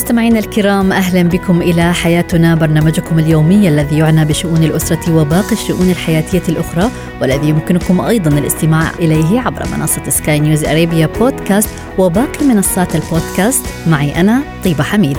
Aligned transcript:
مستمعينا 0.00 0.38
الكرام 0.38 0.92
أهلا 0.92 1.22
بكم 1.22 1.62
إلى 1.62 1.94
حياتنا 1.94 2.54
برنامجكم 2.54 3.18
اليومي 3.18 3.68
الذي 3.68 3.98
يعنى 3.98 4.24
بشؤون 4.24 4.64
الأسرة 4.64 5.16
وباقي 5.16 5.52
الشؤون 5.52 5.90
الحياتية 5.90 6.42
الأخرى 6.48 6.90
والذي 7.20 7.48
يمكنكم 7.48 8.00
أيضا 8.00 8.38
الاستماع 8.38 8.90
إليه 8.98 9.40
عبر 9.40 9.62
منصة 9.76 10.10
Sky 10.10 10.40
News 10.40 10.64
Arabia 10.64 11.06
Podcast 11.06 11.68
وباقي 11.98 12.46
منصات 12.46 12.96
البودكاست 12.96 13.66
معي 13.86 14.20
أنا 14.20 14.40
طيبة 14.64 14.82
حميد. 14.82 15.16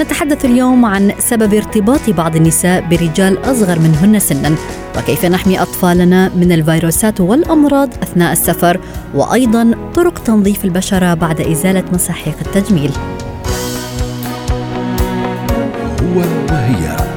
نتحدث 0.00 0.44
اليوم 0.44 0.84
عن 0.84 1.12
سبب 1.18 1.54
ارتباط 1.54 2.10
بعض 2.10 2.36
النساء 2.36 2.80
برجال 2.80 3.50
أصغر 3.50 3.78
منهن 3.78 4.18
سنا 4.18 4.54
وكيف 4.98 5.24
نحمي 5.24 5.62
أطفالنا 5.62 6.30
من 6.36 6.52
الفيروسات 6.52 7.20
والأمراض 7.20 7.88
أثناء 8.02 8.32
السفر 8.32 8.80
وأيضا 9.14 9.74
طرق 9.94 10.18
تنظيف 10.18 10.64
البشرة 10.64 11.14
بعد 11.14 11.40
إزالة 11.40 11.84
مساحيق 11.92 12.36
التجميل. 12.46 12.90
هو 16.10 17.09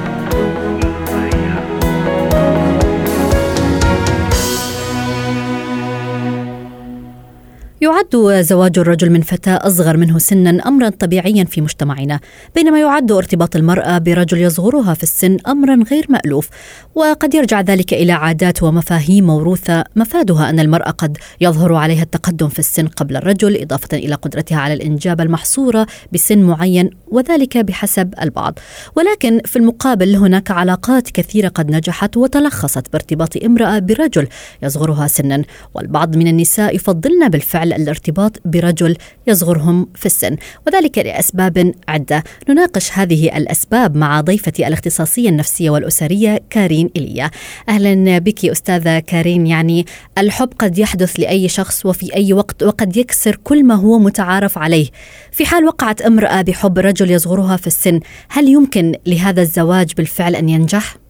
يعد 8.13 8.44
زواج 8.44 8.80
الرجل 8.80 9.09
من 9.09 9.22
فتاة 9.22 9.67
أصغر 9.67 9.98
منه 9.98 10.17
سنا 10.17 10.67
أمرا 10.67 10.90
طبيعيا 10.90 11.44
في 11.44 11.62
مجتمعنا 11.62 12.20
بينما 12.55 12.80
يعد 12.80 13.12
ارتباط 13.12 13.55
المرأة 13.55 13.98
برجل 13.98 14.41
يصغرها 14.41 14.94
في 14.94 15.03
السن 15.03 15.38
أمرا 15.47 15.83
غير 15.92 16.06
مألوف. 16.09 16.50
وقد 16.95 17.34
يرجع 17.34 17.61
ذلك 17.61 17.94
إلى 17.94 18.11
عادات 18.11 18.64
ومفاهيم 18.64 19.25
موروثة 19.25 19.84
مفادها 19.95 20.50
أن 20.50 20.59
المرأة 20.59 20.89
قد 20.89 21.17
يظهر 21.41 21.73
عليها 21.73 22.03
التقدم 22.03 22.47
في 22.47 22.59
السن 22.59 22.88
قبل 22.88 23.16
الرجل 23.16 23.61
إضافة 23.61 23.97
إلى 23.97 24.16
قدرتها 24.16 24.58
على 24.58 24.73
الإنجاب 24.73 25.22
المحصورة 25.22 25.88
بسن 26.11 26.39
معين 26.39 26.89
وذلك 27.08 27.58
بحسب 27.58 28.14
البعض. 28.22 28.59
ولكن 28.95 29.41
في 29.45 29.56
المقابل 29.56 30.16
هناك 30.16 30.52
علاقات 30.52 31.09
كثيرة 31.09 31.47
قد 31.47 31.72
نجحت 31.72 32.17
وتلخصت 32.17 32.91
بارتباط 32.94 33.44
امرأة 33.45 33.80
برجل 33.80 34.28
يصغرها 34.64 35.08
سنا 35.08 35.44
والبعض 35.73 36.16
من 36.16 36.28
النساء 36.28 36.75
يفضلن 36.75 37.30
بالفعل 37.30 37.73
الارتباط 37.73 38.03
برجل 38.46 38.98
يصغرهم 39.28 39.88
في 39.96 40.06
السن 40.06 40.38
وذلك 40.68 40.98
لأسباب 40.98 41.73
عدة. 41.88 42.23
نناقش 42.50 42.92
هذه 42.92 43.38
الأسباب 43.38 43.96
مع 43.96 44.22
ضيفتي 44.22 44.68
الاختصاصية 44.68 45.30
النفسية 45.30 45.70
والأسرية 45.70 46.42
كارين 46.50 46.90
إيليا 46.96 47.31
أهلا 47.70 48.20
بك 48.20 48.46
أستاذة 48.46 49.00
كارين 49.00 49.48
يعني 49.48 49.86
الحب 50.18 50.50
قد 50.59 50.78
يحدث 50.78 51.20
لأي 51.20 51.50
شخص 51.50 51.86
وفي 51.86 52.16
أي 52.16 52.34
وقت 52.34 52.64
وقد 52.64 52.98
يكسر 52.98 53.40
كل 53.44 53.64
ما 53.64 53.76
هو 53.76 54.00
متعارف 54.00 54.58
عليه. 54.58 54.88
في 55.31 55.46
حال 55.46 55.66
وقعت 55.66 56.02
امرأة 56.02 56.42
بحب 56.42 56.80
رجل 56.80 57.12
يصغرها 57.12 57.58
في 57.58 57.68
السن 57.68 58.00
هل 58.30 58.48
يمكن 58.48 58.96
لهذا 59.06 59.42
الزواج 59.42 59.94
بالفعل 59.94 60.36
أن 60.36 60.50
ينجح؟ 60.50 61.03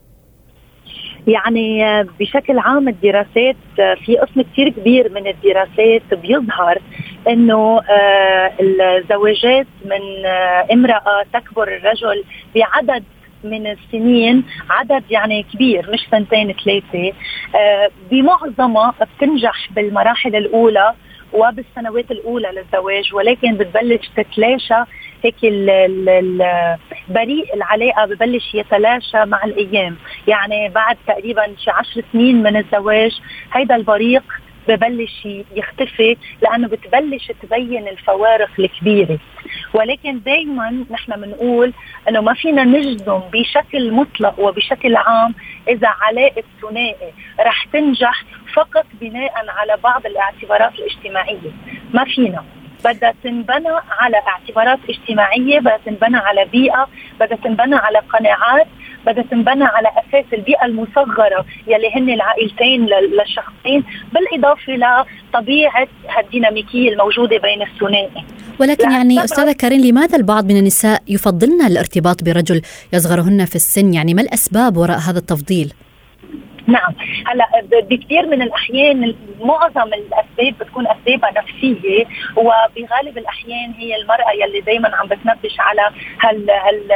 يعني 1.28 2.04
بشكل 2.20 2.60
عام 2.60 2.88
الدراسات 2.88 3.56
في 3.76 4.18
قسم 4.18 4.42
كثير 4.42 4.70
كبير 4.70 5.12
من 5.12 5.28
الدراسات 5.28 6.14
بيظهر 6.14 6.78
إنه 7.28 7.82
آه، 7.90 8.52
الزواجات 8.60 9.68
من 9.86 10.26
آه، 10.26 10.68
امرأة 10.74 11.26
تكبر 11.34 11.68
الرجل 11.68 12.24
بعدد 12.56 13.04
من 13.44 13.68
السنين 13.68 14.44
عدد 14.70 15.04
يعني 15.10 15.46
كبير 15.54 15.90
مش 15.94 16.08
سنتين 16.12 16.56
ثلاثة. 16.66 17.14
آه، 17.56 17.90
بمعظمها 18.12 18.94
بتنجح 19.18 19.70
بالمراحل 19.72 20.36
الأولى 20.36 20.94
وبالسنوات 21.34 22.12
الأولى 22.12 22.48
للزواج 22.52 23.14
ولكن 23.14 23.56
بتبلش 23.56 24.10
تتلاشى 24.16 24.84
هيك 25.24 25.36
بريء 27.10 27.56
العلاقة 27.56 28.06
ببلش 28.06 28.56
يتلاشى 28.56 29.26
مع 29.26 29.44
الأيام. 29.44 29.98
يعني 30.28 30.70
بعد 30.70 30.98
تقريبا 31.08 31.56
شي 31.58 31.72
عشر 31.72 32.04
سنين 32.14 32.44
من 32.44 32.58
الزواج 32.58 33.22
هيدا 33.54 33.76
البريق 33.76 34.24
ببلش 34.68 35.28
يختفي 35.56 36.18
لأنه 36.42 36.68
بتبلش 36.68 37.32
تبين 37.42 37.88
الفوارق 37.88 38.50
الكبيرة. 38.60 39.20
ولكن 39.74 40.20
دائما 40.20 40.86
نحن 40.92 41.22
بنقول 41.22 41.74
إنه 42.10 42.22
ما 42.22 42.34
فينا 42.34 42.64
نجزم 42.64 43.20
بشكل 43.34 43.92
مطلق 43.92 44.40
وبشكل 44.40 44.96
عام 44.96 45.36
إذا 45.70 45.88
علاقة 46.02 46.44
ثنائي 46.62 47.14
رح 47.40 47.66
تنجح 47.74 48.24
فقط 48.54 48.86
بناء 49.02 49.34
على 49.48 49.78
بعض 49.84 50.06
الاعتبارات 50.06 50.74
الاجتماعية. 50.80 51.52
ما 51.94 52.06
فينا. 52.06 52.44
بدها 52.84 53.14
تنبنى 53.24 53.70
على 54.00 54.18
اعتبارات 54.28 54.80
اجتماعية 54.90 55.60
بدها 55.60 55.80
تنبنى 55.86 56.18
على 56.18 56.46
بيئة 56.46 56.88
بدها 57.20 57.38
تنبنى 57.38 57.76
على 57.76 58.00
قناعات 58.00 58.68
بدها 59.06 59.24
تنبنى 59.24 59.64
على 59.64 59.88
أساس 59.88 60.26
البيئة 60.34 60.66
المصغرة 60.66 61.46
يلي 61.68 61.92
هن 61.96 62.10
العائلتين 62.10 62.86
للشخصين 62.86 63.84
بالإضافة 64.14 64.74
لطبيعه 64.74 65.88
الديناميكية 66.20 66.90
الموجودة 66.90 67.38
بين 67.38 67.62
الثنائي. 67.62 68.26
ولكن 68.60 68.92
يعني 68.92 69.24
أستاذة 69.24 69.52
كارين 69.52 69.82
لماذا 69.82 70.18
البعض 70.18 70.46
من 70.46 70.58
النساء 70.58 71.02
يفضلن 71.08 71.62
الارتباط 71.62 72.24
برجل 72.24 72.62
يصغرهن 72.94 73.46
في 73.46 73.56
السن؟ 73.56 73.94
يعني 73.94 74.14
ما 74.14 74.22
الأسباب 74.22 74.78
وراء 74.78 74.98
هذا 74.98 75.20
التفضيل؟ 75.20 75.74
نعم. 76.68 76.94
هلا 77.28 77.48
بكثير 77.90 78.26
من 78.28 78.42
الأحيان 78.42 79.16
معظم 79.42 79.94
الأسباب 79.94 80.54
بتكون 80.60 80.88
أسبابها 80.88 81.32
نفسية 81.32 82.06
وبغالب 82.36 83.18
الأحيان 83.18 83.72
هي 83.78 84.02
المرأة 84.02 84.32
يلي 84.32 84.62
دائما 84.62 84.96
عم 84.96 85.08
بتنبش 85.08 85.60
على 85.60 85.82
هال 86.22 86.52
هال 86.52 86.92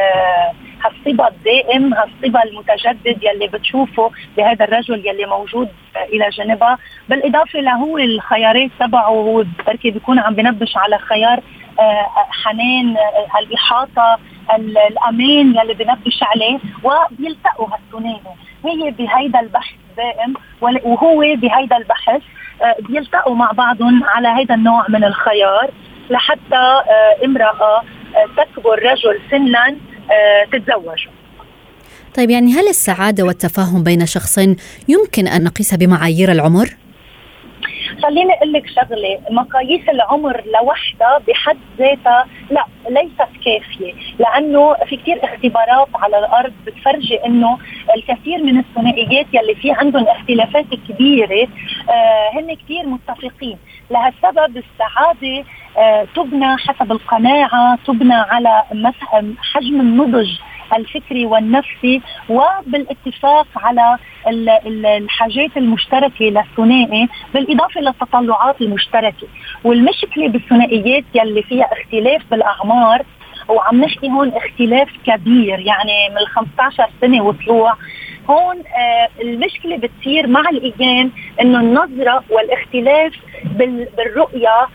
هالصبا 0.86 1.28
الدائم 1.28 1.94
هالصبا 1.94 2.44
المتجدد 2.44 3.24
يلي 3.24 3.48
بتشوفه 3.48 4.12
بهذا 4.38 4.66
الرجل 4.66 5.08
يلي 5.08 5.26
موجود 5.26 5.70
إلى 6.14 6.30
جانبها. 6.30 6.78
بالإضافة 7.10 7.60
لهو 7.60 7.98
الخيارات 7.98 8.70
تبعه 8.80 9.10
هو 9.10 9.44
بركي 9.68 9.92
بيكون 9.92 10.20
عم 10.20 10.36
بنبش 10.36 10.78
على 10.78 10.98
خيار 10.98 11.40
آه، 11.80 12.08
حنان 12.44 12.98
آه، 12.98 13.40
الإحاطة 13.40 14.20
الأمان 14.56 15.56
يلي 15.56 15.74
بنبش 15.74 16.20
عليه 16.24 16.60
وبيلتقوا 16.84 17.68
هالثنائي 17.68 18.22
هي 18.68 18.92
بهيدا 18.92 19.40
البحث 19.40 19.76
دائم 19.98 20.34
وهو 20.62 21.20
بهيدا 21.20 21.78
البحث 21.78 22.22
آه، 22.62 22.76
بيلتقوا 22.80 23.36
مع 23.36 23.52
بعضهم 23.52 24.04
على 24.04 24.28
هذا 24.28 24.56
النوع 24.56 24.86
من 24.90 25.04
الخيار 25.04 25.72
لحتى 26.10 26.82
امرأة 27.26 27.82
تكبر 28.38 28.80
رجل 28.84 29.20
سنا 29.32 29.76
تتزوجوا 30.52 31.12
طيب 32.18 32.30
يعني 32.30 32.52
هل 32.54 32.68
السعادة 32.68 33.24
والتفاهم 33.24 33.84
بين 33.84 34.06
شخصين 34.06 34.56
يمكن 34.88 35.28
أن 35.28 35.44
نقيسها 35.44 35.78
بمعايير 35.78 36.32
العمر؟ 36.32 36.70
خليني 38.04 38.34
أقول 38.34 38.54
لك 38.54 38.64
شغلة 38.68 39.20
مقاييس 39.30 39.90
العمر 39.90 40.44
لوحدها 40.62 41.18
بحد 41.28 41.58
ذاتها 41.78 42.26
لا 42.52 42.66
ليست 42.90 43.30
كافية 43.46 43.94
لأنه 44.20 44.74
في 44.74 44.98
كثير 44.98 45.20
اختبارات 45.24 45.88
على 45.96 46.20
الأرض 46.20 46.54
بتفرجي 46.66 47.26
إنه 47.26 47.58
الكثير 47.96 48.44
من 48.44 48.58
الثنائيات 48.60 49.26
يلي 49.34 49.56
في 49.56 49.72
عندهم 49.72 50.08
اختلافات 50.08 50.66
كبيرة 50.90 51.48
آه 51.90 52.30
هن 52.34 52.54
كثير 52.56 52.86
متفقين. 52.86 53.58
لهالسبب 53.92 54.58
السعادة 54.58 55.44
آه 55.78 56.08
تبنى 56.16 56.58
حسب 56.58 56.92
القناعة 56.92 57.78
تبنى 57.88 58.14
على 58.14 58.64
حجم 59.54 59.82
النضج 59.82 60.30
الفكري 60.78 61.26
والنفسي 61.26 62.02
وبالاتفاق 62.30 63.48
على 63.56 63.98
الحاجات 64.28 65.58
المشتركة 65.58 66.26
للثنائي 66.26 67.08
بالإضافة 67.34 67.82
للتطلعات 67.82 68.62
المشتركة. 68.62 69.28
والمشكلة 69.64 70.28
بالثنائيات 70.28 71.04
يلي 71.16 71.44
فيها 71.44 71.70
اختلاف 71.72 72.22
بالأعمار 72.32 73.02
وعم 73.48 73.82
نحكي 73.82 74.10
هون 74.10 74.32
اختلاف 74.34 74.90
كبير. 75.06 75.60
يعني 75.60 76.10
من 76.10 76.26
15 76.28 76.90
سنة 77.02 77.24
وطلوع 77.24 77.74
هون 78.30 78.56
آه 78.58 79.10
المشكلة 79.22 79.78
بتصير 79.78 80.28
مع 80.28 80.42
الأيام 80.50 81.12
إنه 81.42 81.60
النظرة 81.60 82.24
والاختلاف 82.30 83.14
بالرؤية 83.98 84.68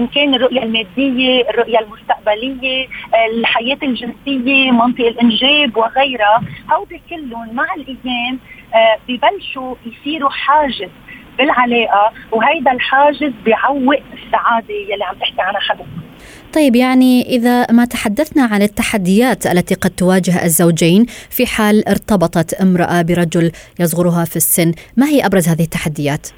إن 0.00 0.06
كان 0.06 0.34
الرؤية 0.34 0.62
المادية، 0.62 1.50
الرؤية 1.50 1.78
المستقبلية، 1.78 2.86
آه 3.14 3.26
الحياة 3.38 3.78
الجنسية، 3.82 4.70
منطق 4.70 5.06
الإنجاب 5.06 5.76
وغيرها، 5.76 6.42
هودي 6.72 7.00
كلهم 7.10 7.54
مع 7.54 7.66
الأيام 7.74 8.38
آه 8.74 8.98
ببلشوا 9.08 9.74
يصيروا 9.86 10.30
حاجز 10.30 10.90
بالعلاقة 11.38 12.12
وهيدا 12.32 12.72
الحاجز 12.72 13.32
بيعوق 13.44 14.00
السعادة 14.12 14.74
يلي 14.74 15.04
عم 15.04 15.14
تحكي 15.14 15.40
عنها 15.42 15.60
حضرتك 15.60 16.06
طيب 16.52 16.76
يعني 16.76 17.22
إذا 17.22 17.66
ما 17.72 17.84
تحدثنا 17.84 18.44
عن 18.44 18.62
التحديات 18.62 19.46
التي 19.46 19.74
قد 19.74 19.90
تواجه 19.90 20.44
الزوجين 20.44 21.06
في 21.30 21.46
حال 21.46 21.88
ارتبطت 21.88 22.54
امرأة 22.54 23.02
برجل 23.02 23.52
يصغرها 23.80 24.24
في 24.24 24.36
السن 24.36 24.72
ما 24.96 25.06
هي 25.06 25.26
أبرز 25.26 25.48
هذه 25.48 25.62
التحديات؟ 25.62 26.28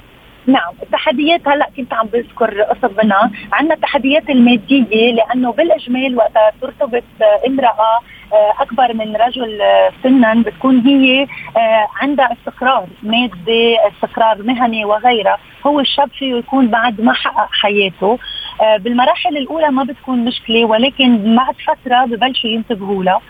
نعم 0.48 0.72
التحديات 0.82 1.48
هلا 1.48 1.68
كنت 1.76 1.94
عم 1.94 2.06
بذكر 2.06 2.62
قصص 2.62 3.04
منها 3.04 3.30
عندنا 3.52 3.74
التحديات 3.74 4.30
المادية 4.30 5.12
لأنه 5.12 5.52
بالأجمال 5.52 6.16
وقت 6.16 6.32
ترتبط 6.60 7.04
امرأة 7.46 8.00
آه، 8.32 8.62
أكبر 8.62 8.94
من 8.94 9.16
رجل 9.16 9.60
آه، 9.62 9.92
سنا 10.02 10.42
بتكون 10.42 10.78
هي 10.78 11.22
آه، 11.56 11.88
عندها 12.00 12.32
استقرار 12.32 12.86
مادي 13.02 13.76
استقرار 13.88 14.42
مهني 14.42 14.84
وغيرها. 14.84 15.38
هو 15.66 15.80
الشاب 15.80 16.10
فيه 16.18 16.34
يكون 16.34 16.68
بعد 16.68 17.00
ما 17.00 17.12
حقق 17.12 17.48
حياته. 17.52 18.18
بالمراحل 18.78 19.36
الأولى 19.36 19.70
ما 19.70 19.84
بتكون 19.84 20.24
مشكلة 20.24 20.64
ولكن 20.64 21.36
بعد 21.36 21.54
فترة 21.66 22.04
ببلشوا 22.04 22.50
ينتبهوا 22.50 23.04
لها. 23.04 23.20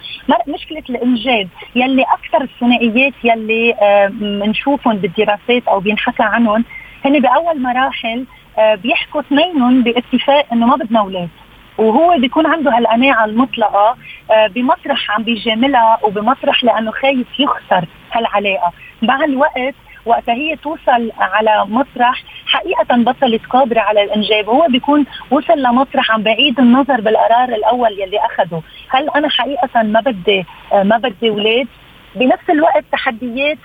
مشكلة 0.49 0.83
الإنجاب 0.91 1.49
يلي 1.75 2.03
أكثر 2.03 2.43
الثنائيات 2.43 3.13
يلي 3.25 3.75
بنشوفهم 4.11 4.97
بالدراسات 4.97 5.69
أو 5.69 5.81
بينحكى 5.81 6.23
عنهم 6.23 6.65
هن 7.05 7.21
بأول 7.21 7.63
مراحل 7.63 8.27
بيحكوا 8.59 9.21
اثنينهم 9.21 9.83
باتفاق 9.83 10.47
إنه 10.53 10.67
ما 10.67 10.77
بدنا 10.77 11.01
أولاد. 11.01 11.29
وهو 11.79 12.19
بيكون 12.19 12.47
عنده 12.47 12.77
هالقناعة 12.77 13.25
المطلقة 13.25 13.97
آه، 14.31 14.47
بمطرح 14.47 15.11
عم 15.11 15.23
بيجاملها 15.23 15.99
وبمطرح 16.03 16.65
لأنه 16.65 16.91
خايف 16.91 17.41
يخسر 17.41 17.85
هالعلاقة. 18.13 18.73
مع 19.03 19.25
الوقت 19.25 19.75
وقتها 20.07 20.35
هي 20.35 20.57
توصل 20.57 21.13
على 21.19 21.65
مسرح 21.69 22.23
حقيقة 22.47 22.97
بطلت 22.97 23.47
قادرة 23.47 23.81
على 23.81 24.05
الإنجاب. 24.05 24.49
هو 24.49 24.67
بيكون 24.69 25.07
وصل 25.31 25.63
لمسرح 25.63 26.11
عم 26.11 26.23
بعيد 26.23 26.61
النظر 26.61 27.01
بالقرار 27.01 27.49
الأول 27.49 27.93
يلي 27.93 28.19
أخده. 28.19 28.61
هل 28.89 29.11
أنا 29.17 29.29
حقيقة 29.29 29.83
ما 29.83 30.01
بدي 30.01 30.45
آه، 30.73 30.83
ما 30.83 30.97
بدي 30.97 31.31
أولاد؟ 31.31 31.67
بنفس 32.15 32.51
الوقت 32.51 32.85
تحديات 32.93 33.59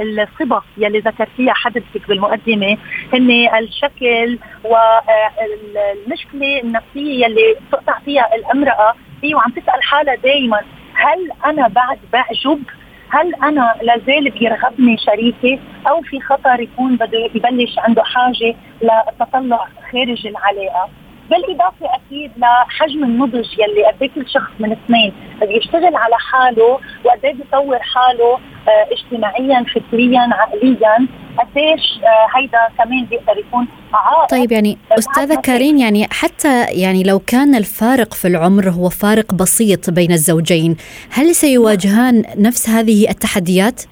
الصبا 0.00 0.62
يلي 0.78 0.98
ذكرتيها 0.98 1.52
حضرتك 1.54 2.08
بالمقدمة 2.08 2.76
هن 3.12 3.30
الشكل 3.58 4.38
والمشكلة 4.64 6.60
النفسية 6.62 7.24
يلي 7.24 7.56
تقطع 7.72 7.98
فيها 8.04 8.34
الامرأة. 8.34 8.94
هي 9.24 9.34
وعم 9.34 9.50
تسأل 9.50 9.82
حالها 9.82 10.14
دائما 10.14 10.60
هل 10.94 11.30
أنا 11.46 11.68
بعد 11.68 11.98
بعجب؟ 12.12 12.62
هل 13.08 13.34
أنا 13.34 13.74
لازال 13.82 14.30
بيرغبني 14.30 14.96
شريكي؟ 14.98 15.60
أو 15.88 16.00
في 16.02 16.20
خطر 16.20 16.60
يكون 16.60 16.96
بده 16.96 17.30
يبلش 17.34 17.78
عنده 17.78 18.02
حاجة 18.02 18.54
للتطلع 18.82 19.68
خارج 19.92 20.26
العلاقة؟ 20.26 20.88
بالاضافة 21.30 21.86
أكيد 21.94 22.30
لحجم 22.36 23.04
النضج 23.04 23.46
يلي 23.58 23.84
قد 23.86 24.02
إيه 24.02 24.10
كل 24.14 24.30
شخص 24.30 24.50
من 24.60 24.72
اثنين 24.72 25.12
بيشتغل 25.40 25.96
على 25.96 26.14
حاله 26.18 26.78
وقد 27.04 27.24
إيه 27.24 27.34
بيطور 27.34 27.78
حاله 27.78 28.32
آه 28.68 28.86
اجتماعيا 28.92 29.64
فكريا 29.74 30.20
عقليا. 30.20 31.06
قديش 31.38 31.98
آه 32.02 32.38
هيدا 32.38 32.58
كمان 32.78 33.04
بيقدر 33.04 33.38
يكون 33.38 33.66
عائق 33.94 34.30
طيب 34.30 34.52
يعني 34.52 34.78
أستاذة 34.92 35.40
كارين 35.40 35.78
يعني 35.78 36.06
حتى 36.10 36.64
يعني 36.64 37.02
لو 37.02 37.18
كان 37.18 37.54
الفارق 37.54 38.14
في 38.14 38.28
العمر 38.28 38.70
هو 38.70 38.88
فارق 38.88 39.34
بسيط 39.34 39.90
بين 39.90 40.12
الزوجين 40.12 40.76
هل 41.10 41.34
سيواجهان 41.34 42.24
نفس 42.36 42.68
هذه 42.70 43.10
التحديات؟ 43.10 43.82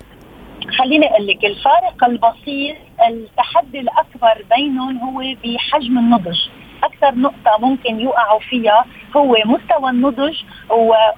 خليني 0.79 1.07
أقول 1.07 1.27
لك 1.27 1.45
الفارق 1.45 2.05
البسيط 2.05 2.77
التحدي 3.09 3.81
الأكبر 3.81 4.45
بينهم 4.57 4.99
هو 4.99 5.19
بحجم 5.45 5.99
النضج. 5.99 6.39
أكثر 6.83 7.15
نقطة 7.15 7.57
ممكن 7.59 8.01
يوقعوا 8.01 8.41
فيها 8.41 8.85
هو 9.17 9.37
مستوى 9.45 9.91
النضج 9.91 10.43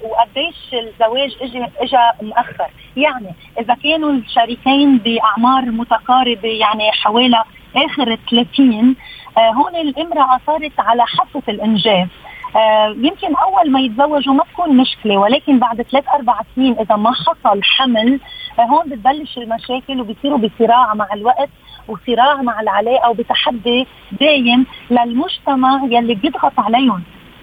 وقديش 0.03 0.57
الزواج 0.73 1.37
اجى 1.41 1.67
اجى 1.81 1.99
مؤخر. 2.23 2.71
يعني 2.97 3.35
إذا 3.61 3.75
كانوا 3.75 4.13
الشريكين 4.13 4.99
بأعمار 4.99 5.65
متقاربة 5.65 6.49
يعني 6.49 6.93
حوالي 6.93 7.45
آخر 7.77 8.19
30 8.31 8.97
آه 9.39 9.51
هون 9.51 9.77
الامرأة 9.77 10.41
صارت 10.47 10.73
على 10.81 11.03
حافة 11.07 11.43
الإنجاب. 11.49 12.09
آه 12.57 12.89
يمكن 12.89 13.35
أول 13.37 13.71
ما 13.71 13.81
يتزوجوا 13.81 14.35
ما 14.35 14.45
تكون 14.53 14.77
مشكلة 14.77 15.17
ولكن 15.17 15.59
بعد 15.59 15.83
ثلاث 15.83 16.05
أربع 16.15 16.41
سنين 16.57 16.79
إذا 16.79 16.97
ما 16.97 17.13
حصل 17.13 17.63
حمل 17.63 18.21
آه 18.59 18.63
هون 18.63 18.89
بتبلش 18.89 19.39
المشاكل 19.39 20.01
وبيصيروا 20.01 20.39
بصراع 20.39 20.95
مع 20.95 21.09
الوقت. 21.15 21.49
وصراع 21.89 22.43
مع 22.43 22.61
العلاقة 22.61 23.11
وبتحدي 23.11 23.87
دايم 24.21 24.67
للمجتمع 24.91 25.81
يلي 25.85 26.15
بيضغط 26.15 26.53
عليهم. 26.59 27.03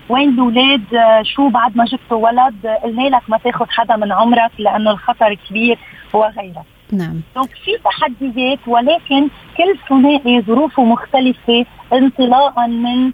وين 0.09 0.29
الأولاد؟ 0.29 0.95
آه، 0.95 1.21
شو 1.23 1.49
بعد 1.49 1.77
ما 1.77 1.85
جبتوا 1.85 2.17
ولد؟ 2.17 2.67
قلنا 2.83 3.15
لك 3.15 3.21
ما 3.27 3.37
تاخذ 3.37 3.65
حدا 3.69 3.95
من 3.95 4.11
عمرك 4.11 4.51
لأنه 4.59 4.91
الخطر 4.91 5.33
كبير 5.33 5.77
وغيرها. 6.13 6.63
نعم. 6.91 7.21
دونك 7.35 7.49
في 7.49 7.77
تحديات 7.83 8.59
ولكن 8.67 9.27
كل 9.57 9.77
ثنائي 9.89 10.41
ظروفه 10.41 10.83
مختلفة 10.83 11.65
انطلاقا 11.93 12.67
من 12.67 13.11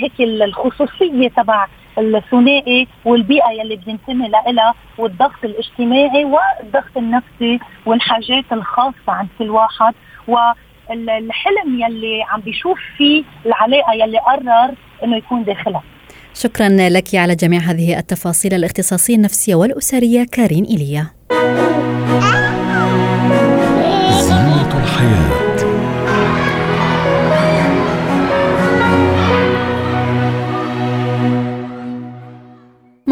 هيك 0.00 0.20
الخصوصية 0.20 1.28
تبع 1.28 1.66
الثنائي 1.98 2.88
والبيئة 3.04 3.50
يلي 3.50 3.76
بينتمي 3.76 4.28
لها 4.28 4.74
والضغط 4.98 5.44
الاجتماعي 5.44 6.24
والضغط 6.24 6.96
النفسي 6.96 7.58
والحاجات 7.86 8.44
الخاصة 8.52 8.94
عند 9.08 9.28
كل 9.38 9.50
واحد. 9.50 9.94
والحلم 10.28 11.80
يلي 11.80 12.22
عم 12.28 12.40
بيشوف 12.40 12.78
فيه 12.96 13.24
العلاقة 13.46 13.92
يلي 13.92 14.18
قرر 14.18 14.74
إنه 15.04 15.16
يكون 15.16 15.44
داخلها. 15.44 15.82
شكرا 16.34 16.68
لك 16.68 17.14
على 17.14 17.34
جميع 17.34 17.60
هذه 17.60 17.98
التفاصيل 17.98 18.54
الاختصاصية 18.54 19.16
النفسية 19.16 19.54
والأسرية 19.54 20.26
كارين 20.32 20.64
إيليا. 20.64 21.06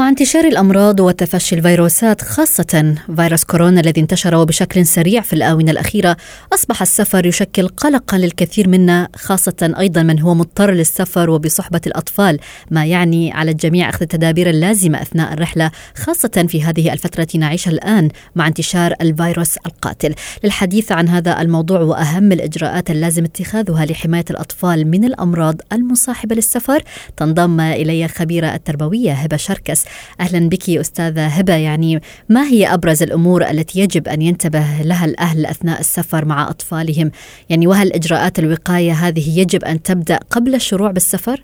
مع 0.05 0.11
انتشار 0.11 0.45
الأمراض 0.45 1.01
وتفشي 1.01 1.55
الفيروسات 1.55 2.23
خاصة 2.23 2.95
فيروس 3.17 3.45
كورونا 3.45 3.81
الذي 3.81 4.01
انتشر 4.01 4.45
بشكل 4.45 4.87
سريع 4.87 5.23
في 5.23 5.33
الآونة 5.33 5.71
الأخيرة. 5.71 6.17
أصبح 6.53 6.83
السفر 6.83 7.27
يشكل 7.27 7.69
قلقا 7.69 8.19
للكثير 8.19 8.69
منا 8.69 9.09
خاصة 9.17 9.75
أيضا 9.79 10.03
من 10.03 10.21
هو 10.21 10.35
مضطر 10.35 10.71
للسفر 10.71 11.31
وبصحبة 11.31 11.81
الأطفال 11.87 12.39
ما 12.71 12.85
يعني 12.85 13.33
على 13.33 13.51
الجميع 13.51 13.89
أخذ 13.89 14.03
التدابير 14.03 14.51
اللازمة 14.51 15.03
أثناء 15.03 15.33
الرحلة 15.33 15.71
خاصة 15.97 16.47
في 16.49 16.63
هذه 16.63 16.93
الفترة 16.93 17.21
التي 17.21 17.39
نعيشها 17.39 17.71
الآن 17.71 18.09
مع 18.37 18.47
انتشار 18.47 18.95
الفيروس 19.01 19.57
القاتل. 19.67 20.15
للحديث 20.45 20.93
عن 20.93 21.09
هذا 21.09 21.41
الموضوع 21.41 21.81
وأهم 21.81 22.33
الإجراءات 22.33 22.91
اللازم 22.91 23.25
اتخاذها 23.25 23.87
لحماية 23.87 24.25
الأطفال 24.31 24.91
من 24.91 25.05
الأمراض 25.05 25.61
المصاحبة 25.73 26.35
للسفر 26.35 26.83
تنضم 27.17 27.61
إلي 27.61 28.09
خبيرة 28.09 28.55
التربوية 28.55 29.13
هبة 29.13 29.37
شركس. 29.37 29.85
أهلا 30.21 30.49
بك 30.49 30.71
أستاذة 30.71 31.27
هبة. 31.27 31.55
يعني 31.55 32.01
ما 32.29 32.43
هي 32.43 32.75
أبرز 32.75 33.03
الأمور 33.03 33.43
التي 33.43 33.81
يجب 33.81 34.09
أن 34.09 34.23
ينتبه 34.23 34.65
لها 34.85 35.05
الأهل 35.05 35.47
أثناء 35.47 35.81
السفر 35.81 36.25
مع 36.25 36.49
أطفالهم؟ 36.49 37.11
يعني 37.51 37.67
وهل 37.67 37.93
إجراءات 37.93 38.39
الوقاية 38.39 38.93
هذه 38.93 39.41
يجب 39.41 39.65
أن 39.65 39.83
تبدأ 39.83 40.19
قبل 40.31 40.55
الشروع 40.55 40.91
بالسفر؟ 40.91 41.41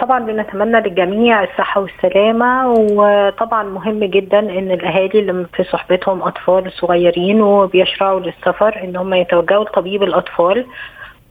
طبعا 0.00 0.18
بنتمنى 0.18 0.80
للجميع 0.80 1.44
الصحة 1.44 1.80
والسلامة 1.80 2.72
وطبعا 2.72 3.62
مهم 3.62 4.04
جدا 4.04 4.38
إن 4.38 4.70
الأهالي 4.70 5.20
اللي 5.20 5.46
في 5.56 5.64
صحبتهم 5.64 6.22
أطفال 6.22 6.72
صغيرين 6.72 7.40
وبيشرعوا 7.40 8.20
للسفر 8.20 8.80
إن 8.84 8.96
هم 8.96 9.14
يتوجهوا 9.14 9.64
لطبيب 9.64 10.02
الأطفال. 10.02 10.66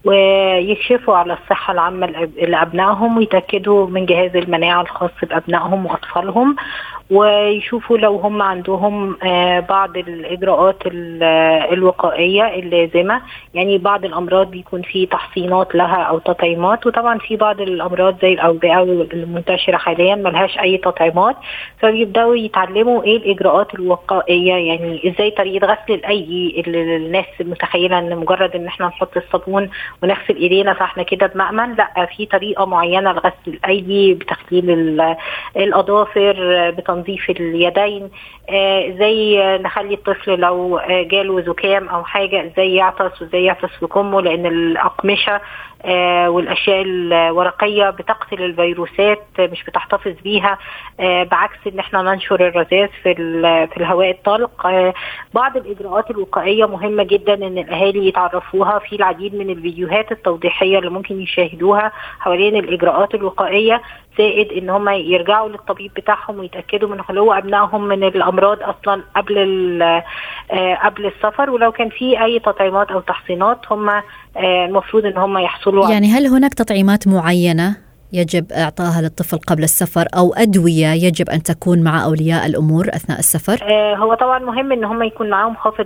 ويكشفوا 0.05 1.15
على 1.15 1.33
الصحة 1.33 1.73
العامة 1.73 2.07
لأبنائهم 2.37 3.17
ويتأكدوا 3.17 3.87
من 3.87 4.05
جهاز 4.05 4.35
المناعة 4.35 4.81
الخاص 4.81 5.11
بأبنائهم 5.23 5.85
وأطفالهم. 5.85 6.55
ويشوفوا 7.11 7.97
لو 7.97 8.15
هم 8.15 8.41
عندهم 8.41 9.17
آه، 9.23 9.59
بعض 9.59 9.97
الإجراءات 9.97 10.77
الوقائية 11.71 12.43
اللازمة. 12.55 13.21
يعني 13.53 13.77
بعض 13.77 14.05
الأمراض 14.05 14.51
بيكون 14.51 14.81
في 14.81 15.05
تحصينات 15.05 15.75
لها 15.75 15.95
أو 16.03 16.19
تطعيمات 16.19 16.87
وطبعا 16.87 17.17
في 17.17 17.35
بعض 17.35 17.61
الأمراض 17.61 18.21
زي 18.21 18.33
الأوبئة 18.33 18.83
المنتشرة 18.83 19.77
حاليا 19.77 20.15
ملهاش 20.15 20.59
أي 20.59 20.77
تطعيمات. 20.77 21.35
فبيبدأوا 21.79 22.35
يتعلموا 22.35 23.03
إيه 23.03 23.17
الإجراءات 23.17 23.73
الوقائية 23.75 24.53
يعني 24.53 25.11
إزاي 25.13 25.31
طريقة 25.31 25.67
غسل 25.67 25.93
الايدي 25.93 26.61
اللي 26.67 26.95
الناس 26.95 27.25
متخيلة 27.39 27.99
إن 27.99 28.15
مجرد 28.17 28.55
إن 28.55 28.67
إحنا 28.67 28.87
نحط 28.87 29.17
الصابون 29.17 29.69
ونغسل 30.03 30.35
إيدينا 30.35 30.73
فإحنا 30.73 31.03
كده 31.03 31.27
بمأمن؟ 31.27 31.75
لأ 31.75 32.05
في 32.17 32.25
طريقة 32.25 32.65
معينة 32.65 33.11
لغسل 33.11 33.33
الايدي 33.47 34.13
بتخليل 34.13 35.01
الأظافر 35.57 36.35
بتنظيف 36.77 36.98
تنظيف 36.99 37.29
اليدين 37.29 38.09
آه 38.49 38.89
زي 38.99 39.39
نخلي 39.61 39.93
الطفل 39.93 40.39
لو 40.39 40.77
آه 40.77 41.03
جاله 41.03 41.41
زكام 41.41 41.89
أو 41.89 42.03
حاجة 42.03 42.45
إزاي 42.45 42.75
يعطس 42.75 43.21
وإزاي 43.21 43.43
يعطس 43.45 43.69
في 43.79 43.87
كمه 43.87 44.21
لأن 44.21 44.45
الأقمشة 44.45 45.33
آه، 45.35 45.41
والأشياء 46.27 46.81
الورقية 46.86 47.89
بتقتل 47.89 48.41
الفيروسات 48.43 49.24
مش 49.39 49.63
بتحتفظ 49.63 50.13
بيها. 50.24 50.57
آه، 51.00 51.24
بعكس 51.24 51.57
إن 51.67 51.79
إحنا 51.79 52.01
ننشر 52.01 52.48
الرذاذ 52.48 52.88
في 53.03 53.13
في 53.67 53.77
الهواء 53.77 54.12
الطلق. 54.12 54.67
آه، 54.67 54.93
بعض 55.33 55.57
الإجراءات 55.57 56.12
الوقائية 56.12 56.65
مهمة 56.65 57.03
جدا 57.03 57.33
إن 57.33 57.57
الأهالي 57.57 58.07
يتعرفوها. 58.07 58.79
في 58.79 58.95
العديد 58.95 59.36
من 59.36 59.50
الفيديوهات 59.50 60.12
التوضيحية 60.12 60.77
اللي 60.79 60.89
ممكن 60.89 61.21
يشاهدوها 61.21 61.91
حوالين 62.19 62.55
الإجراءات 62.55 63.15
الوقائية 63.15 63.81
زائد 64.17 64.51
إن 64.51 64.69
هم 64.69 64.89
يرجعوا 64.89 65.50
للطبيب 65.50 65.91
بتاعهم 65.93 66.39
ويتأكدوا 66.39 66.89
من 66.89 67.01
خلو 67.01 67.33
أبنائهم 67.33 67.83
من 67.88 68.03
الأمراض 68.03 68.57
أصلا 68.63 69.03
قبل 69.15 69.36
قبل 70.83 71.05
السفر. 71.05 71.50
ولو 71.50 71.71
كان 71.71 71.89
في 71.89 72.24
أي 72.24 72.39
تطعيمات 72.39 72.91
أو 72.91 73.00
تحصينات 73.00 73.59
هم 73.71 73.91
المفروض 74.38 75.05
إن 75.05 75.17
هم 75.17 75.38
يحصلوا 75.38 75.89
يعني 75.89 76.07
هل 76.07 76.27
هناك 76.27 76.53
تطعيمات 76.53 77.07
معينة 77.07 77.89
يجب 78.13 78.51
اعطائها 78.51 79.01
للطفل 79.01 79.38
قبل 79.38 79.63
السفر 79.63 80.07
أو 80.17 80.33
أدوية 80.33 80.88
يجب 80.88 81.29
أن 81.29 81.43
تكون 81.43 81.83
مع 81.83 82.03
أولياء 82.03 82.45
الأمور 82.45 82.88
أثناء 82.88 83.19
السفر؟ 83.19 83.57
آه 83.63 83.95
هو 83.95 84.13
طبعا 84.13 84.39
مهم 84.39 84.71
إن 84.71 84.83
هم 84.83 85.03
يكون 85.03 85.29
معاهم 85.29 85.55
خافض 85.55 85.86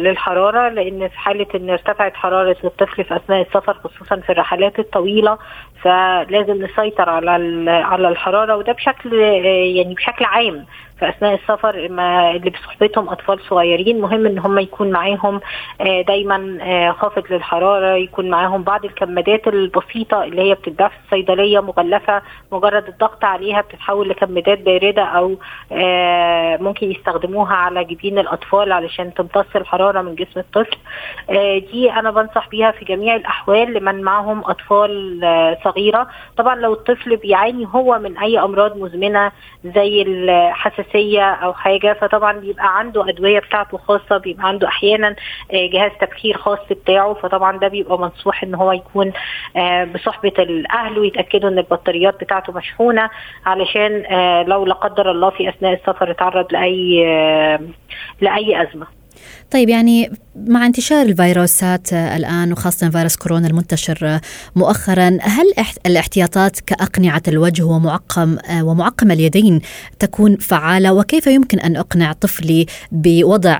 للحرارة 0.00 0.68
لأن 0.68 1.08
في 1.08 1.18
حالة 1.18 1.46
إن 1.54 1.70
ارتفعت 1.70 2.14
حرارة 2.14 2.56
الطفل 2.64 3.04
في 3.04 3.16
أثناء 3.16 3.42
السفر 3.42 3.74
خصوصا 3.74 4.16
في 4.16 4.32
الرحلات 4.32 4.78
الطويلة 4.78 5.38
فلازم 5.82 6.64
نسيطر 6.64 7.10
على 7.10 7.30
على 7.70 8.08
الحرارة 8.08 8.56
وده 8.56 8.72
بشكل 8.72 9.14
يعني 9.14 9.94
بشكل 9.94 10.24
عام 10.24 10.66
في 10.98 11.08
أثناء 11.08 11.34
السفر 11.34 11.88
ما 11.88 12.30
اللي 12.30 12.50
بصحبتهم 12.50 13.08
أطفال 13.08 13.40
صغيرين 13.40 14.00
مهم 14.00 14.26
إن 14.26 14.38
هم 14.38 14.58
يكون 14.58 14.90
معاهم 14.90 15.40
آه، 15.80 16.02
دايما 16.02 16.58
آه، 16.62 16.90
خافض 16.90 17.22
للحرارة 17.30 17.94
يكون 17.94 18.30
معاهم 18.30 18.62
بعض 18.62 18.84
الكمادات 18.84 19.48
البسيطة 19.48 20.24
اللي 20.24 20.42
هي 20.42 20.54
بتتباع 20.54 20.88
في 20.88 20.94
الصيدليه 21.04 21.60
مغلفة 21.60 22.22
مجرد 22.52 22.88
الضغط 22.88 23.24
عليها 23.24 23.60
بتتحول 23.60 24.08
لكمادات 24.08 24.58
باردة 24.60 25.02
أو 25.02 25.36
آه، 25.72 26.56
ممكن 26.56 26.90
يستخدموها 26.90 27.54
على 27.54 27.84
جبين 27.84 28.18
الأطفال 28.18 28.72
علشان 28.72 29.14
تمتص 29.14 29.56
الحرارة 29.56 30.02
من 30.02 30.14
جسم 30.14 30.40
الطفل. 30.40 30.76
دي 31.72 31.92
أنا 31.92 32.10
بنصح 32.10 32.48
بيها 32.48 32.70
في 32.70 32.84
جميع 32.84 33.16
الأحوال 33.16 33.72
لمن 33.74 34.02
معهم 34.02 34.40
أطفال 34.44 35.20
صغيرة. 35.72 36.06
طبعا 36.36 36.54
لو 36.56 36.72
الطفل 36.72 37.16
بيعاني 37.16 37.68
هو 37.74 37.98
من 37.98 38.18
أي 38.18 38.38
أمراض 38.38 38.76
مزمنة 38.76 39.32
زي 39.64 40.02
الحساسية 40.02 40.82
حساسيه 40.82 41.22
أو 41.22 41.52
حاجة 41.54 41.92
فطبعا 42.00 42.32
بيبقى 42.32 42.78
عنده 42.78 43.08
أدوية 43.08 43.38
بتاعته 43.38 43.78
خاصة 43.78 44.16
بيبقى 44.16 44.48
عنده 44.48 44.68
أحيانا 44.68 45.08
آه، 45.52 45.66
جهاز 45.72 45.90
تبخير 46.00 46.36
خاص 46.36 46.58
بتاعه 46.70 47.14
فطبعا 47.14 47.58
ده 47.58 47.68
بيبقى 47.68 47.98
منصوح 47.98 48.42
إن 48.42 48.54
هو 48.54 48.72
يكون 48.72 49.12
آه، 49.56 49.84
بصحبة 49.84 50.32
الأهل 50.38 50.98
ويتأكدوا 50.98 51.48
إن 51.50 51.58
البطاريات 51.58 52.20
بتاعته 52.24 52.52
مشحونة 52.52 53.10
علشان 53.46 54.04
آه، 54.10 54.42
لو 54.42 54.64
لا 54.66 54.74
قدر 54.74 55.10
الله 55.10 55.30
في 55.30 55.48
أثناء 55.48 55.72
السفر 55.72 56.10
اتعرض 56.10 56.52
لأي 56.52 57.02
لأي 58.20 58.62
أزمة. 58.62 59.01
طيب 59.50 59.68
يعني 59.68 60.10
مع 60.46 60.66
انتشار 60.66 61.06
الفيروسات 61.06 61.92
الآن 61.92 62.52
وخاصة 62.52 62.90
فيروس 62.90 63.16
كورونا 63.16 63.46
المنتشر 63.46 64.20
مؤخرا 64.56 65.18
هل 65.20 65.46
الاحتياطات 65.86 66.60
كأقنعة 66.60 67.22
الوجه 67.28 67.62
ومعقم 67.62 68.38
ومعقم 68.60 69.10
اليدين 69.10 69.60
تكون 69.98 70.36
فعالة 70.36 70.92
وكيف 70.92 71.26
يمكن 71.26 71.60
أن 71.60 71.76
أقنع 71.76 72.12
طفلي 72.12 72.66
بوضع 72.92 73.56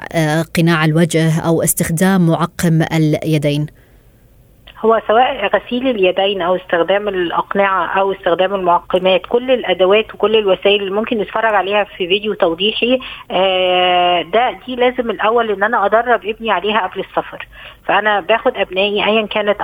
قناع 0.54 0.84
الوجه 0.84 1.40
أو 1.40 1.62
استخدام 1.62 2.26
معقم 2.26 2.82
اليدين؟ 2.82 3.66
هو 4.84 5.02
سواء 5.08 5.46
غسيل 5.56 5.88
اليدين 5.88 6.42
أو 6.42 6.56
استخدام 6.56 7.08
الأقنعة 7.08 7.86
أو 8.00 8.12
استخدام 8.12 8.54
المعقمات 8.54 9.20
كل 9.28 9.50
الأدوات 9.50 10.14
وكل 10.14 10.36
الوسائل 10.36 10.80
اللي 10.82 10.90
ممكن 10.94 11.18
نتفرج 11.18 11.54
عليها 11.54 11.84
في 11.84 12.08
فيديو 12.08 12.34
توضيحي 12.34 12.98
آه، 13.30 14.22
ده 14.22 14.50
دي 14.66 14.76
لازم 14.76 15.10
الأول 15.10 15.50
إن 15.50 15.62
أنا 15.62 15.86
أدرب 15.86 16.26
ابني 16.26 16.50
عليها 16.50 16.86
قبل 16.86 17.00
السفر. 17.00 17.46
فأنا 17.84 18.20
باخد 18.20 18.56
أبنائي 18.56 19.04
ايا 19.04 19.26
كانت 19.26 19.56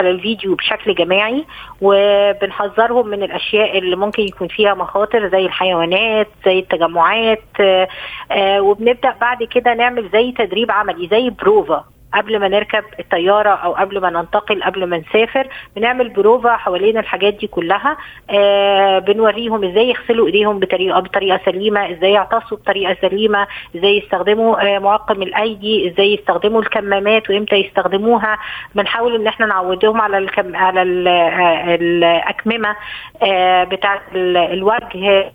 على 0.00 0.10
الفيديو 0.10 0.54
بشكل 0.54 0.94
جماعي 0.94 1.44
وبنحذرهم 1.80 3.06
من 3.08 3.22
الأشياء 3.22 3.78
اللي 3.78 3.96
ممكن 3.96 4.22
يكون 4.22 4.48
فيها 4.48 4.74
مخاطر 4.74 5.28
زي 5.28 5.46
الحيوانات 5.46 6.28
زي 6.44 6.58
التجمعات 6.58 7.42
آه، 7.60 7.88
آه، 8.30 8.60
وبنبدأ 8.60 9.14
بعد 9.20 9.42
كده 9.42 9.74
نعمل 9.74 10.08
زي 10.12 10.32
تدريب 10.32 10.70
عملي 10.70 11.08
زي 11.08 11.30
بروفا. 11.30 11.95
قبل 12.14 12.38
ما 12.40 12.48
نركب 12.48 12.84
الطيارة 13.00 13.48
أو 13.50 13.72
قبل 13.74 14.00
ما 14.00 14.10
ننتقل 14.10 14.62
قبل 14.62 14.84
ما 14.86 14.98
نسافر 14.98 15.48
بنعمل 15.76 16.08
بروفا 16.08 16.56
حوالين 16.56 16.98
الحاجات 16.98 17.34
دي 17.34 17.46
كلها 17.46 17.96
آه 18.30 18.98
بنوريهم 18.98 19.64
إزاي 19.64 19.88
يغسلوا 19.88 20.26
إيديهم 20.26 20.58
بطريقه 20.58 21.00
بطريقة 21.00 21.40
سليمة 21.44 21.90
إزاي 21.90 22.12
يعتصوا 22.12 22.58
بطريقة 22.58 22.96
سليمة 23.00 23.46
إزاي 23.76 23.98
يستخدموا 23.98 24.76
آه 24.76 24.78
معقم 24.78 25.22
الايدي 25.22 25.88
إزاي 25.92 26.14
يستخدموا 26.14 26.60
الكمامات 26.62 27.30
وإمتى 27.30 27.56
يستخدموها. 27.56 28.38
بنحاول 28.74 29.14
إن 29.14 29.26
إحنا 29.26 29.46
نعودهم 29.46 30.00
على 30.00 30.18
الكم 30.18 30.56
على 30.56 30.80
آه، 31.10 31.74
الأكممة 31.74 32.76
آه 33.22 33.64
بتاعة 33.64 34.00
الوجه 34.14 35.32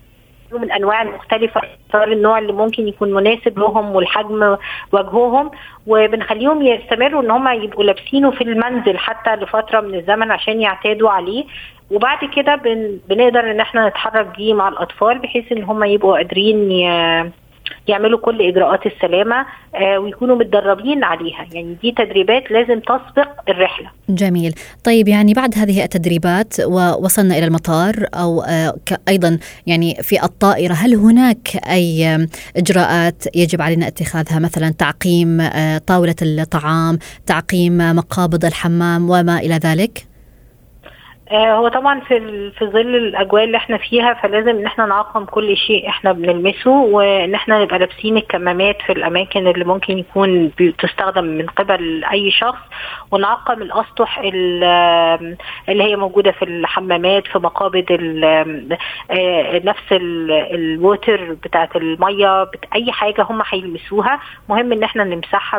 من 0.58 0.72
انواع 0.72 1.02
المختلفة 1.02 1.60
اختار 1.86 2.12
النوع 2.12 2.38
اللي 2.38 2.52
ممكن 2.52 2.88
يكون 2.88 3.12
مناسب 3.14 3.58
لهم 3.58 3.96
والحجم 3.96 4.56
وجههم 4.92 5.50
وبنخليهم 5.86 6.62
يستمروا 6.62 7.22
إن 7.22 7.30
هم 7.30 7.48
يبقوا 7.48 7.84
لابسينه 7.84 8.30
في 8.30 8.44
المنزل 8.44 8.98
حتى 8.98 9.36
لفترة 9.36 9.80
من 9.80 9.94
الزمن 9.94 10.30
عشان 10.30 10.60
يعتادوا 10.60 11.10
عليه. 11.10 11.44
وبعد 11.90 12.18
كده 12.36 12.54
بن 12.56 12.98
بنقدر 13.08 13.50
إن 13.50 13.60
إحنا 13.60 13.88
نتحرك 13.88 14.26
بيه 14.36 14.54
مع 14.54 14.68
الأطفال 14.68 15.18
بحيث 15.18 15.52
إن 15.52 15.62
هم 15.62 15.84
يبقوا 15.84 16.16
قادرين 16.16 16.68
يعملوا 17.88 18.18
كل 18.18 18.42
إجراءات 18.42 18.86
السلامة 18.86 19.46
آه، 19.74 19.98
ويكونوا 19.98 20.36
متدربين 20.36 21.04
عليها. 21.04 21.46
يعني 21.52 21.76
دي 21.82 21.92
تدريبات 21.92 22.50
لازم 22.50 22.80
تسبق 22.80 23.28
الرحلة. 23.48 23.90
جميل. 24.08 24.54
طيب 24.84 25.08
يعني 25.08 25.34
بعد 25.34 25.58
هذه 25.58 25.84
التدريبات 25.84 26.54
ووصلنا 26.60 27.38
إلى 27.38 27.46
المطار 27.46 27.94
أو 28.14 28.42
آه، 28.42 28.74
أيضا 29.08 29.38
يعني 29.66 29.94
في 29.94 30.22
الطائرة 30.24 30.74
هل 30.74 30.94
هناك 30.94 31.48
أي 31.70 32.26
إجراءات 32.56 33.36
يجب 33.36 33.62
علينا 33.62 33.86
اتخاذها؟ 33.86 34.38
مثلا 34.38 34.70
تعقيم 34.78 35.40
آه، 35.40 35.78
طاولة 35.78 36.16
الطعام 36.22 36.98
تعقيم 37.26 37.78
مقابض 37.78 38.44
الحمام 38.44 39.10
وما 39.10 39.38
إلى 39.38 39.54
ذلك؟ 39.54 40.11
هو 41.32 41.68
طبعا 41.68 42.00
في 42.00 42.50
في 42.50 42.64
ظل 42.66 42.96
الأجواء 42.96 43.44
اللي 43.44 43.56
إحنا 43.56 43.76
فيها 43.76 44.14
فلازم 44.14 44.48
إن 44.48 44.66
إحنا 44.66 44.86
نعقم 44.86 45.24
كل 45.24 45.56
شيء 45.56 45.88
إحنا 45.88 46.12
بنلمسه 46.12 46.70
وإن 46.70 47.34
إحنا 47.34 47.62
نبقى 47.62 47.78
لابسين 47.78 48.16
الكمامات 48.16 48.82
في 48.82 48.92
الأماكن 48.92 49.46
اللي 49.46 49.64
ممكن 49.64 49.98
يكون 49.98 50.50
تستخدم 50.78 51.24
من 51.24 51.46
قبل 51.46 52.04
أي 52.12 52.30
شخص 52.30 52.58
ونعقم 53.10 53.62
الأسطح 53.62 54.18
اللي 54.18 55.82
هي 55.82 55.96
موجودة 55.96 56.30
في 56.32 56.44
الحمامات 56.44 57.26
في 57.26 57.38
مقابض 57.38 57.86
آه، 59.10 59.58
نفس 59.64 59.82
ال 59.92 60.15
water 60.15 61.32
بتاعت 61.44 61.76
المية 61.76 62.50
أي 62.74 62.92
حاجة 62.92 63.22
هم 63.30 63.42
هيلمسوها. 63.50 64.20
مهم 64.48 64.72
إن 64.72 64.82
إحنا 64.82 65.04
نمسحها 65.04 65.58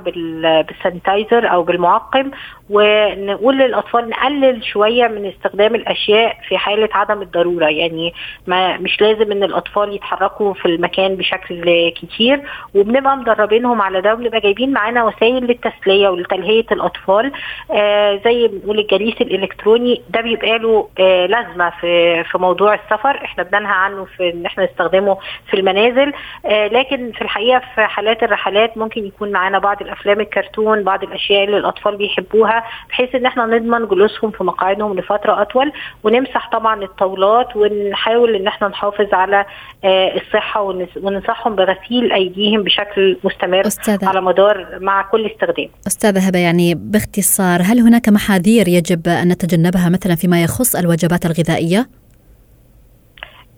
بال 0.62 0.78
sanitizer 0.78 1.51
أو 1.51 1.63
بالمعقم 1.63 2.32
ونقول 2.70 3.58
للأطفال 3.58 4.10
نقلل 4.10 4.63
شوية 4.65 5.08
من 5.08 5.25
استخدام 5.25 5.62
استخدام 5.63 5.75
الأشياء 5.75 6.38
في 6.48 6.58
حالة 6.58 6.89
عدم 6.93 7.22
الضرورة. 7.22 7.65
يعني 7.65 8.13
ما 8.48 8.77
مش 8.77 9.01
لازم 9.01 9.32
إن 9.32 9.43
الأطفال 9.43 9.93
يتحركوا 9.96 10.53
في 10.53 10.65
المكان 10.65 11.15
بشكل 11.15 11.89
كتير 11.96 12.41
وبنبقى 12.75 13.17
مدربينهم 13.17 13.82
على 13.82 14.01
ده 14.01 14.13
وبنبقى 14.13 14.39
جايبين 14.39 14.74
معانا 14.74 15.03
وسائل 15.03 15.43
للتسلية 15.43 16.10
ولتلهية 16.10 16.65
الأطفال. 16.72 17.32
آه 17.72 18.22
زي 18.25 18.48
بنقول 18.48 18.79
الجليس 18.79 19.22
الإلكتروني 19.22 20.01
ده 20.10 20.22
بيبقى 20.22 20.58
له 20.60 20.89
آه 21.00 21.25
لازمة 21.25 21.70
في 21.70 22.24
في 22.24 22.38
موضوع 22.38 22.74
السفر. 22.74 23.15
إحنا 23.25 23.43
بننهى 23.43 23.74
عنه 23.74 24.05
في 24.05 24.29
إن 24.29 24.46
إحنا 24.46 24.63
نستخدمه 24.63 25.17
في 25.50 25.53
المنازل. 25.53 26.13
آه 26.46 26.67
لكن 26.67 27.12
في 27.12 27.22
الحقيقة 27.22 27.62
في 27.75 27.82
حالات 27.86 28.24
الرحلات 28.24 28.77
ممكن 28.77 29.05
يكون 29.05 29.32
معانا 29.32 29.60
بعض 29.60 29.82
الأفلام 29.82 30.20
الكرتون 30.20 30.84
بعض 30.84 31.03
الأشياء 31.03 31.43
اللي 31.43 31.58
الأطفال 31.58 31.98
بيحبوها 31.98 32.63
بحيث 32.89 33.15
إن 33.15 33.25
إحنا 33.25 33.46
نضمن 33.46 33.88
جلوسهم 33.88 34.32
في 34.32 34.43
مقاعدهم 34.43 34.93
لفترة 35.00 35.41
أطول 35.44 35.72
ونمسح 36.04 36.50
طبعا 36.52 36.84
الطاولات 36.84 37.56
ونحاول 37.56 38.36
إن 38.36 38.48
إحنا 38.48 38.68
نحافظ 38.68 39.14
على 39.14 39.46
آه، 39.84 40.12
الصحة 40.22 40.62
وننصحهم 41.02 41.56
بغسيل 41.56 42.12
أيديهم 42.12 42.64
بشكل 42.64 43.18
مستمر 43.24 43.68
أستاذة. 43.68 44.08
على 44.10 44.22
مدار 44.22 44.80
مع 44.82 45.02
كل 45.02 45.26
استخدام. 45.26 45.70
أستاذة 45.88 46.28
هبة 46.28 46.40
يعني 46.40 46.76
باختصار 46.76 47.62
هل 47.62 47.80
هناك 47.80 48.10
محاذير 48.10 48.68
يجب 48.68 49.08
أن 49.08 49.28
نتجنبها 49.28 49.90
مثلا 49.90 50.16
فيما 50.16 50.44
يخص 50.44 50.76
الوجبات 50.76 51.26
الغذائية؟ 51.26 52.02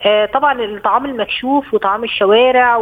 آه، 0.04 0.26
طبعا 0.26 0.62
الطعام 0.64 1.06
المكشوف 1.06 1.74
وطعام 1.74 2.04
الشوارع 2.04 2.76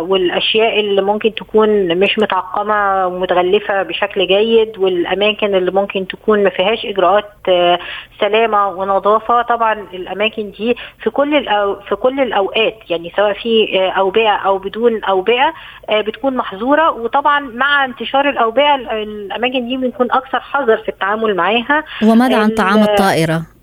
والأشياء 0.00 0.80
اللي 0.80 1.02
ممكن 1.02 1.34
تكون 1.34 1.98
مش 1.98 2.18
متعقمة 2.18 3.06
ومتغلفة 3.06 3.82
بشكل 3.82 4.26
جيد 4.26 4.78
والأماكن 4.78 5.54
اللي 5.54 5.70
ممكن 5.70 6.06
تكون 6.06 6.44
ما 6.44 6.50
فيهاش 6.50 6.86
إجراءات 6.86 7.30
آه، 7.48 7.78
سلامة 8.20 8.68
ونظافة. 8.68 9.42
طبعا 9.42 9.86
الأماكن 9.94 10.50
دي 10.50 10.76
في 11.02 11.10
كل 11.10 11.44
في 11.88 11.94
كل 11.94 12.20
الأوقات 12.20 12.78
يعني 12.90 13.12
سواء 13.16 13.32
في 13.32 13.80
آه، 13.80 13.90
أوبئة 13.90 14.36
أو 14.36 14.58
بدون 14.58 15.04
أوبئة 15.04 15.54
بتكون 15.90 16.36
محظورة. 16.36 16.90
وطبعا 16.90 17.40
مع 17.40 17.84
انتشار 17.84 18.28
الأوبئة 18.28 18.74
الأماكن 18.74 19.68
دي 19.68 19.76
بنكون 19.76 20.12
أكثر 20.12 20.40
حذر 20.40 20.76
في 20.76 20.88
التعامل 20.88 21.36
معاها. 21.36 21.84
وماذا 22.02 22.36
عن 22.36 22.48
طعام 22.48 22.82
الطائرة؟ 22.82 23.55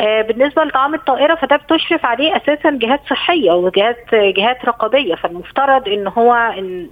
آه، 0.00 0.22
بالنسبة 0.22 0.64
لطعام 0.64 0.94
الطائرة 0.94 1.34
فده 1.34 1.56
بتشرف 1.56 2.06
عليه 2.06 2.36
أساسا 2.36 2.70
جهات 2.70 3.00
صحية 3.10 3.50
وجهات 3.52 4.14
جهات 4.14 4.64
رقابية 4.64 5.14
فالمفترض 5.14 5.88
إن 5.88 6.06
هو 6.06 6.34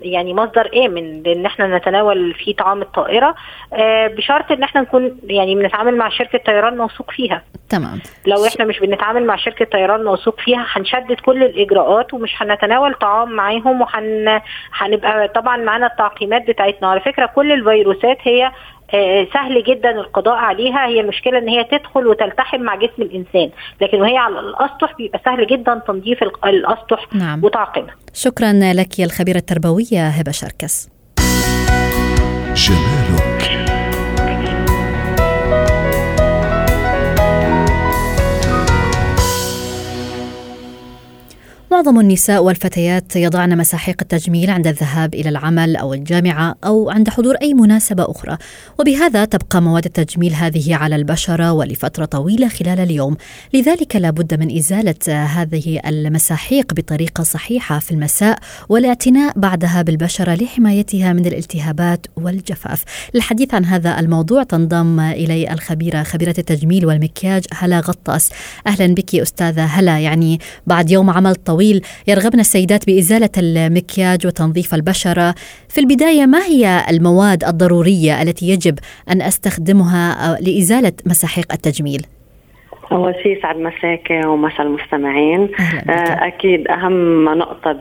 يعني 0.03 0.35
مصدر 0.35 0.71
آمن 0.87 1.23
لأن 1.23 1.47
إحنا 1.47 1.77
نتناول 1.79 2.35
فيه 2.35 2.57
طعام 2.57 2.83
الطائرة 2.83 3.35
آه، 3.73 4.07
بشرط 4.07 4.53
إن 4.53 4.63
إحنا 4.63 4.81
نكون 4.81 5.19
يعني 5.25 5.55
بنتعامل 5.55 5.97
مع 5.97 6.09
شركة 6.09 6.39
طيران 6.39 6.77
موثوق 6.77 7.11
فيها. 7.11 7.43
تمام. 7.71 8.01
لو 8.27 8.47
إحنا 8.47 8.65
مش 8.65 8.79
بنتعامل 8.81 9.27
مع 9.27 9.37
شركة 9.37 9.65
طيران 9.65 10.05
موثوق 10.05 10.41
فيها 10.41 10.67
هنشدد 10.73 11.21
كل 11.21 11.43
الإجراءات 11.45 12.15
ومش 12.15 12.43
هنتناول 12.43 12.95
طعام 12.95 13.31
معاهم 13.33 13.81
وهن 13.81 14.41
هنبقى 14.73 15.29
طبعا 15.29 15.57
معانا 15.57 15.87
التعقيمات 15.87 16.47
بتاعتنا. 16.49 16.89
على 16.89 17.01
فكرة 17.01 17.27
كل 17.27 17.53
الفيروسات 17.53 18.19
هي 18.23 18.53
سهل 19.35 19.65
جدا 19.67 19.91
القضاء 19.91 20.35
عليها. 20.35 20.87
هي 20.87 21.01
المشكلة 21.01 21.39
إن 21.39 21.49
هي 21.49 21.65
تدخل 21.65 22.07
وتلتحم 22.07 22.61
مع 22.61 22.75
جسم 22.75 23.03
الإنسان. 23.03 23.51
لكن 23.81 24.01
وهي 24.01 24.17
على 24.17 24.41
الأسطح 24.41 24.95
بيبقى 24.99 25.21
سهل 25.25 25.47
جدا 25.47 25.83
تنظيف 25.87 26.23
الأسطح 26.23 27.07
نعم. 27.13 27.45
وتعقيمها. 27.45 27.95
شكرا 28.15 28.53
لك 28.53 28.99
يا 28.99 29.05
الخبيرة 29.05 29.39
التربوية 29.39 30.09
هبة 30.09 30.33
شركس. 30.33 30.89
معظم 41.79 42.01
النساء 42.01 42.43
والفتيات 42.43 43.17
يضعن 43.17 43.59
مساحيق 43.59 43.97
التجميل 44.03 44.51
عند 44.51 44.67
الذهاب 44.67 45.15
إلى 45.15 45.29
العمل 45.29 45.77
أو 45.77 45.95
الجامعة 45.95 46.55
أو 46.65 46.91
عند 46.91 47.09
حضور 47.09 47.35
أي 47.35 47.55
مناسبة 47.55 48.11
أخرى، 48.11 48.37
وبهذا 48.79 49.25
تبقى 49.25 49.63
مواد 49.63 49.85
التجميل 49.85 50.35
هذه 50.35 50.75
على 50.75 50.97
البشرة 50.97 51.53
ولفترة 51.53 52.05
طويلة 52.05 52.49
خلال 52.49 52.81
اليوم، 52.81 53.17
لذلك 53.55 53.97
لابد 53.97 54.41
من 54.41 54.57
إزالة 54.57 55.25
هذه 55.25 55.81
المساحيق 55.87 56.75
بطريقة 56.75 57.25
صحيحة 57.25 57.79
في 57.79 57.91
المساء 57.91 58.39
والاعتناء 58.69 59.33
بعدها 59.37 59.83
بالبشرة 59.83 60.35
لحمايتها 60.35 61.13
من 61.13 61.27
الالتهابات 61.27 62.07
والجفاف. 62.17 62.85
للحديث 63.15 63.55
عن 63.55 63.65
هذا 63.65 64.01
الموضوع 64.01 64.43
تنضم 64.43 65.01
إلي 65.01 65.53
الخبيرة 65.53 66.03
خبيرة 66.03 66.35
التجميل 66.39 66.87
والمكياج 66.87 67.45
هلا 67.55 67.81
غطاس. 67.81 68.31
أهلا 68.67 68.95
بك 68.95 69.15
أستاذة 69.15 69.65
هلا 69.65 69.99
يعني 69.99 70.41
بعد 70.67 70.91
يوم 70.91 71.11
عمل 71.11 71.35
طويل 71.35 71.68
طويل 71.69 71.81
يرغبن 72.09 72.41
السيدات 72.41 72.87
بإزالة 72.87 73.31
المكياج 73.39 74.27
وتنظيف 74.27 74.75
البشرة. 74.75 75.35
في 75.69 75.81
البداية 75.81 76.27
ما 76.27 76.45
هي 76.45 76.85
المواد 76.91 77.45
الضرورية 77.45 78.23
التي 78.23 78.49
يجب 78.49 78.79
أن 79.11 79.23
أستخدمها 79.23 80.39
لإزالة 80.41 80.93
مساحيق 81.07 81.53
التجميل؟ 81.53 82.03
أول 82.93 83.15
شيء 83.23 83.43
سعد 83.43 83.57
مساكي 83.57 84.27
ومساء 84.27 84.63
المستمعين. 84.63 85.49
آه، 85.91 86.27
أكيد 86.27 86.69
أهم 86.69 87.25
نقطة 87.25 87.79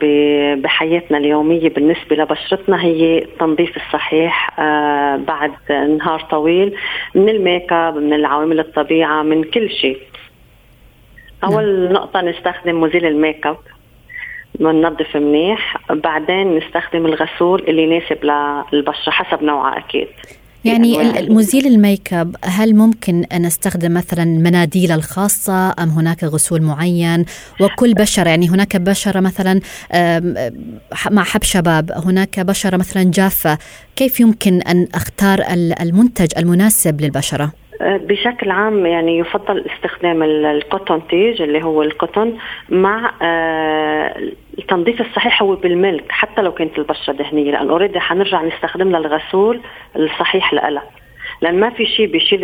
بحياتنا 0.55 1.17
اليومية 1.17 1.69
بالنسبة 1.69 2.15
لبشرتنا 2.15 2.83
هي 2.83 3.17
التنظيف 3.17 3.77
الصحيح 3.77 4.59
آه، 4.59 5.15
بعد 5.15 5.51
نهار 5.99 6.27
طويل 6.31 6.75
من 7.15 7.29
ال 7.29 7.38
make 7.38 7.73
up 7.73 7.97
من 7.97 8.13
العوامل 8.13 8.59
الطبيعة 8.59 9.23
من 9.23 9.43
كل 9.43 9.69
شيء. 9.69 9.97
أول 11.43 11.83
نعم. 11.83 11.93
نقطة 11.93 12.21
نستخدم 12.21 12.81
مزيل 12.81 13.05
ال 13.05 13.13
make 13.13 13.47
up 13.47 13.57
بننظف 14.59 15.15
منيح 15.17 15.77
بعدين 15.89 16.57
نستخدم 16.57 17.05
الغسول 17.05 17.63
اللي 17.67 17.83
يناسب 17.83 18.17
للبشرة 18.73 19.11
حسب 19.11 19.43
نوعها 19.43 19.77
أكيد. 19.77 20.07
يعني 20.65 21.19
المزيل 21.19 21.67
ال 21.67 21.76
make 21.76 22.13
up 22.13 22.35
هل 22.43 22.75
ممكن 22.75 23.23
أن 23.23 23.41
نستخدم 23.41 23.93
مثلا 23.93 24.23
المناديل 24.23 24.91
الخاصة 24.91 25.69
أم 25.69 25.89
هناك 25.89 26.23
غسول 26.23 26.61
معين؟ 26.61 27.25
وكل 27.59 27.93
بشرة 27.93 28.29
يعني 28.29 28.49
هناك 28.49 28.77
بشرة 28.77 29.19
مثلا 29.19 29.59
مع 31.11 31.23
حب 31.23 31.43
شباب 31.43 31.91
هناك 31.91 32.39
بشرة 32.39 32.77
مثلا 32.77 33.03
جافة 33.03 33.57
كيف 33.95 34.19
يمكن 34.19 34.61
أن 34.61 34.87
أختار 34.95 35.43
المنتج 35.81 36.27
المناسب 36.37 37.01
للبشرة؟ 37.01 37.51
بشكل 37.81 38.51
عام 38.51 38.85
يعني 38.85 39.17
يفضل 39.17 39.65
استخدام 39.75 40.23
ال 40.23 40.35
cotton 40.35 41.07
تيج 41.07 41.41
اللي 41.41 41.63
هو 41.63 41.81
القطن 41.81 42.33
مع 42.69 43.11
آه، 43.21 44.31
التنظيف 44.59 45.01
الصحيح 45.01 45.41
هو 45.41 45.55
بال 45.55 45.72
milk 45.72 46.05
حتى 46.09 46.41
لو 46.41 46.51
كانت 46.51 46.79
البشرة 46.79 47.13
دهنية 47.13 47.51
لأن 47.51 47.69
already 47.69 47.99
حنرجع 47.99 48.43
نستخدم 48.43 48.89
لها 48.91 48.99
الغسول 48.99 49.61
الصحيح 49.95 50.53
لها 50.53 50.83
لأن 51.41 51.59
ما 51.59 51.69
في 51.69 51.85
شيء 51.85 52.11
بيشيل 52.11 52.39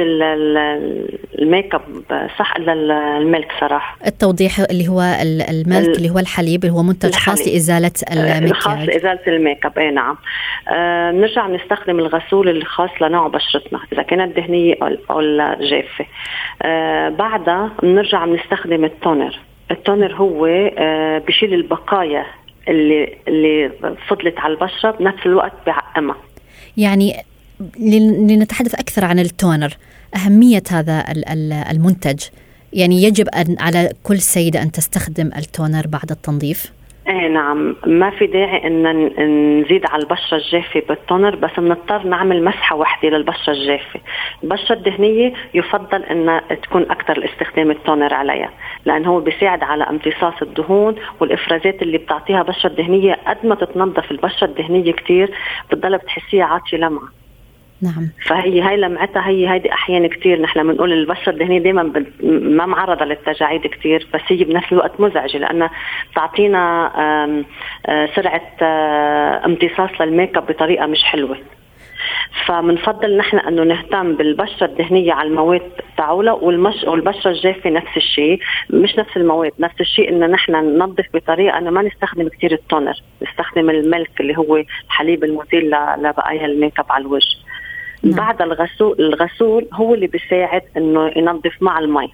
ال 1.39 1.47
make 1.47 1.75
up 1.75 1.81
صح 2.39 2.55
الا 2.55 2.73
ال 3.17 3.24
milk 3.24 3.51
صراحة. 3.59 3.97
التوضيح 4.07 4.59
اللي 4.59 4.87
هو 4.87 5.01
ال 5.49 5.59
milk 5.59 5.97
اللي 5.97 6.09
هو 6.09 6.19
الحليب 6.19 6.63
اللي 6.63 6.75
هو 6.75 6.83
منتج 6.83 7.09
الحليب. 7.09 7.37
خاص 7.37 7.47
لازاله 7.47 7.91
المكياج 8.11 8.53
خاص 8.53 8.77
لإزالة 8.77 9.19
ال 9.27 9.35
make 9.35 9.65
up. 9.65 9.79
اي 9.79 9.91
نعم. 9.91 10.17
آه 10.69 11.11
نرجع 11.11 11.47
نستخدم 11.47 11.99
الغسول 11.99 12.49
الخاص 12.49 12.89
لنوع 13.01 13.27
بشرتنا 13.27 13.79
إذا 13.93 14.01
كانت 14.01 14.35
دهنية 14.35 14.75
أو 15.11 15.21
جافة. 15.61 16.05
آه 16.61 17.09
بعدها 17.09 17.71
بنرجع 17.83 18.25
بنستخدم 18.25 18.85
ال 18.85 18.93
toner. 18.93 19.39
ال 19.71 19.78
toner 19.78 20.13
هو 20.13 20.45
آه 20.45 21.17
بشيل 21.17 21.53
البقايا 21.53 22.25
اللي 22.67 23.17
اللي 23.27 23.71
فضلت 24.07 24.39
على 24.39 24.53
البشرة 24.53 24.91
بنفس 24.91 25.25
الوقت 25.25 25.53
بعقمها 25.65 26.17
يعني 26.77 27.13
لنتحدث 27.79 28.75
أكثر 28.75 29.05
عن 29.05 29.19
ال 29.19 29.28
toner. 29.28 29.77
أهمية 30.15 30.63
هذا 30.71 31.05
المنتج. 31.71 32.19
يعني 32.73 33.03
يجب 33.03 33.27
أن 33.29 33.55
على 33.59 33.89
كل 34.03 34.19
سيدة 34.19 34.61
أن 34.61 34.71
تستخدم 34.71 35.29
ال 35.37 35.46
toner 35.46 35.87
بعد 35.87 36.11
التنظيف؟ 36.11 36.71
إيه 37.07 37.27
نعم. 37.27 37.75
ما 37.85 38.09
في 38.09 38.27
داعي 38.27 38.67
إن 38.67 39.61
نزيد 39.61 39.85
على 39.85 40.03
البشرة 40.03 40.37
الجافة 40.37 40.83
بال 40.89 41.03
toner 41.03 41.35
بس 41.35 41.51
بنضطر 41.57 42.07
نعمل 42.07 42.43
مسحة 42.43 42.75
واحدة 42.75 43.09
للبشرة 43.09 43.53
الجافة. 43.53 43.99
البشرة 44.43 44.75
الدهنية 44.75 45.33
يفضل 45.53 46.03
إن 46.03 46.41
تكون 46.63 46.81
أكثر 46.81 47.17
الاستخدام 47.17 47.71
التونر 47.71 48.13
عليها 48.13 48.49
لأن 48.85 49.05
هو 49.05 49.19
بيساعد 49.19 49.63
على 49.63 49.83
امتصاص 49.83 50.41
الدهون 50.41 50.95
والإفرازات 51.19 51.81
اللي 51.81 51.97
بتعطيها 51.97 52.43
بشرة 52.43 52.69
الدهنية. 52.69 53.17
قد 53.27 53.45
ما 53.45 53.55
تتنظف 53.55 54.11
البشرة 54.11 54.47
الدهنية 54.47 54.91
كثير 54.91 55.31
بتضل 55.71 55.97
بتحسيها 55.97 56.45
عاطيه 56.45 56.77
لمعه 56.77 57.22
نعم. 57.83 58.09
فهي 58.25 58.61
هاي 58.61 58.77
لمعتها 58.77 59.27
هي 59.27 59.49
هيدي 59.49 59.73
أحيانا 59.73 60.07
كثير 60.07 60.41
نحن 60.41 60.67
بنقول 60.67 60.93
البشره 60.93 61.31
الدهنيه 61.31 61.59
دائما 61.59 62.03
ما 62.23 62.65
معرضة 62.65 63.05
للتجاعيد 63.05 63.67
كثير 63.67 64.07
بس 64.13 64.21
هي 64.27 64.43
بنفس 64.43 64.71
الوقت 64.71 64.99
مزعجة 64.99 65.37
لانها 65.37 65.69
بتعطينا 66.11 66.91
آه، 67.85 68.09
سرعة 68.15 68.51
آه، 68.61 69.45
امتصاص 69.45 70.01
للميك 70.01 70.37
أب 70.37 70.45
بطريقة 70.45 70.85
مش 70.85 71.03
حلوة. 71.03 71.37
فبنفضل 72.45 73.17
نحن 73.17 73.37
أنه 73.37 73.63
نهتم 73.63 74.15
بالبشرة 74.15 74.65
الدهنية 74.65 75.13
على 75.13 75.29
المواد 75.29 75.71
تاعولها 75.97 76.33
والمش 76.33 76.83
والبشرة 76.83 77.31
الجافة 77.31 77.69
نفس 77.69 77.97
الشيء. 77.97 78.39
مش 78.69 78.99
نفس 78.99 79.17
المواد 79.17 79.51
نفس 79.59 79.81
الشيء 79.81 80.09
إنه 80.09 80.27
نحن 80.27 80.51
ننظف 80.51 81.05
بطريقة 81.13 81.57
أنه 81.57 81.71
ما 81.71 81.81
نستخدم 81.81 82.27
كثير 82.27 82.51
ال 82.51 82.58
toner 82.58 82.93
نستخدم 83.21 83.69
ال 83.69 83.80
milk 83.80 84.21
اللي 84.21 84.37
هو 84.37 84.63
الحليب 84.85 85.23
المزيل 85.23 85.75
لبقايا 85.97 86.45
ال 86.45 86.52
make 86.52 86.79
up 86.79 86.91
على 86.91 87.01
الوجه. 87.01 87.42
بعد 88.03 88.41
الغسول 88.41 88.95
الغسول 88.99 89.67
هو 89.73 89.93
اللي 89.93 90.07
بيساعد 90.07 90.61
إنه 90.77 91.11
ينظف 91.15 91.53
مع 91.61 91.79
المي 91.79 92.11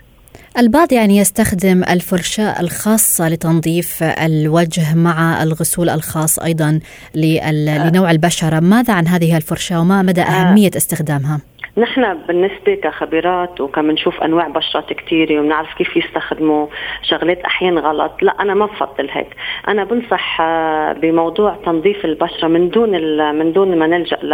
البعض 0.58 0.94
يعني 0.94 1.18
يستخدم 1.18 1.84
الفرشاة 1.84 2.60
الخاصة 2.60 3.30
لتنظيف 3.30 4.04
الوجه 4.04 4.96
مع 4.96 5.44
الغسول 5.44 5.90
الخاص 5.90 6.40
أيضا 6.40 6.80
لنوع 7.16 8.12
البشرة 8.12 8.60
ماذا 8.60 8.94
عن 8.94 9.08
هذه 9.08 9.38
الفرشاة 9.38 9.82
وما 9.82 10.02
مدى 10.02 10.22
آه. 10.22 10.24
أهمية 10.24 10.72
استخدامها؟ 10.78 11.40
نحن 11.80 12.14
بالنسبة 12.28 12.76
كخبيرات 12.76 13.62
وكمنشوف 13.62 14.24
أنواع 14.24 14.48
بشرات 14.48 14.94
كثيرة 14.94 15.40
وبنعرف 15.40 15.74
كيف 15.74 15.98
يستخدموا 15.98 16.68
شغلات 17.02 17.42
أحيان 17.42 17.78
غلط 17.78 18.12
لا 18.22 18.32
أنا 18.42 18.54
ما 18.54 18.66
بفضل 18.66 19.10
هيك. 19.12 19.28
أنا 19.68 19.84
بنصح 19.84 20.42
آه، 20.42 20.94
بموضوع 20.94 21.56
تنظيف 21.66 22.06
البشرة 22.06 22.48
من 22.48 22.70
دون 22.70 22.90
من 23.36 23.54
دون 23.54 23.78
ما 23.78 23.88
نلجأ 23.88 24.18
ل 24.24 24.34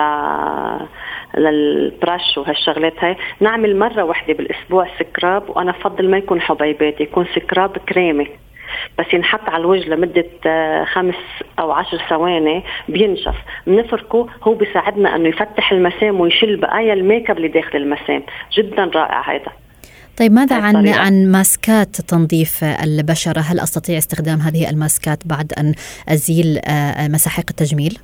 للبرش 1.37 2.37
وهالشغلات 2.37 3.03
هاي. 3.03 3.15
نعمل 3.39 3.79
مرة 3.79 4.03
واحدة 4.03 4.33
بالأسبوع 4.33 4.87
سكراب 4.99 5.49
وأنا 5.49 5.71
بفضل 5.71 6.09
ما 6.09 6.17
يكون 6.17 6.41
حبيبات 6.41 7.01
يكون 7.01 7.25
سكراب 7.35 7.77
كريمي. 7.77 8.27
بس 8.99 9.05
ينحط 9.13 9.49
على 9.49 9.61
الوجه 9.61 9.89
لمدة 9.89 10.25
آه، 10.45 10.83
خمس 10.83 11.15
أو 11.59 11.71
عشر 11.71 11.97
ثواني 12.09 12.63
بينشف 12.89 13.35
بنفركه 13.67 14.27
هو 14.43 14.53
بيساعدنا 14.53 15.15
أنه 15.15 15.29
يفتح 15.29 15.71
المسام 15.71 16.19
ويشيل 16.19 16.57
بقايا 16.57 16.93
الميك 16.93 17.29
أب 17.29 17.37
اللي 17.37 17.47
داخل 17.47 17.77
المسام 17.77 18.23
جدا 18.57 18.83
رائع 18.83 19.31
هذا 19.31 19.51
طيب 20.17 20.31
ماذا 20.31 20.55
عن 20.55 20.87
عن 20.87 21.31
ماسكات 21.31 21.95
تنظيف 21.95 22.63
البشرة؟ 22.63 23.39
هل 23.39 23.59
أستطيع 23.59 23.97
استخدام 23.97 24.39
هذه 24.39 24.69
الماسكات 24.69 25.27
بعد 25.27 25.53
أن 25.53 25.73
أزيل 26.09 26.59
آه، 26.65 27.07
مساحيق 27.07 27.45
التجميل؟ 27.49 27.99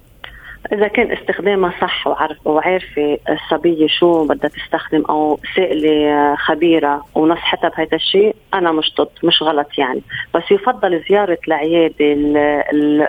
إذا 0.73 0.87
كان 0.87 1.11
استخدامها 1.11 1.73
صح 1.81 2.07
وعارف 2.07 2.47
وعارفة 2.47 3.17
الصبية 3.29 3.87
شو 3.87 4.25
بدها 4.27 4.49
تستخدم 4.49 5.03
أو 5.09 5.39
سائلة 5.55 6.35
خبيرة 6.35 7.05
ونصحتها 7.15 7.69
بهذا 7.69 7.95
الشيء 7.95 8.35
أنا 8.53 8.71
مش 8.71 8.93
ضد 8.97 9.09
مش 9.23 9.43
غلط 9.43 9.67
يعني. 9.77 10.01
بس 10.33 10.43
يفضل 10.51 11.03
زيارة 11.09 11.37
العيادة 11.47 12.05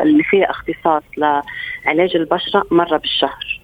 اللي 0.03 0.23
فيها 0.23 0.51
اختصاص 0.51 1.03
لعلاج 1.17 2.17
البشرة 2.17 2.65
مرة 2.71 2.97
بالشهر. 2.97 3.62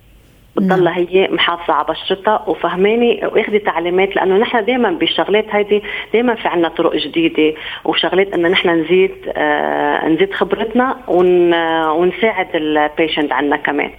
بتضلها 0.59 0.97
هي 0.99 1.29
محافظة 1.31 1.75
على 1.75 1.87
بشرتها 1.89 2.45
وفهماني 2.47 3.21
واخذي 3.27 3.59
تعليمات 3.59 4.17
لأنه 4.17 4.37
نحن 4.37 4.65
دائما 4.65 4.91
بالشغلات 4.91 5.45
هيدي 5.51 5.83
دائما 6.13 6.35
في 6.35 6.49
عنا 6.49 6.69
طرق 6.69 6.97
جديدة 6.97 7.55
وشغلات 7.85 8.35
إنه 8.35 8.49
نحن 8.49 8.69
نزيد 8.71 9.15
آه 9.29 10.09
نزيد 10.09 10.35
خبرتنا 10.35 10.97
ون 11.09 11.55
ونساعد 11.89 12.47
البيشنت 12.55 13.33
عنا 13.33 13.57
كمان. 13.57 13.91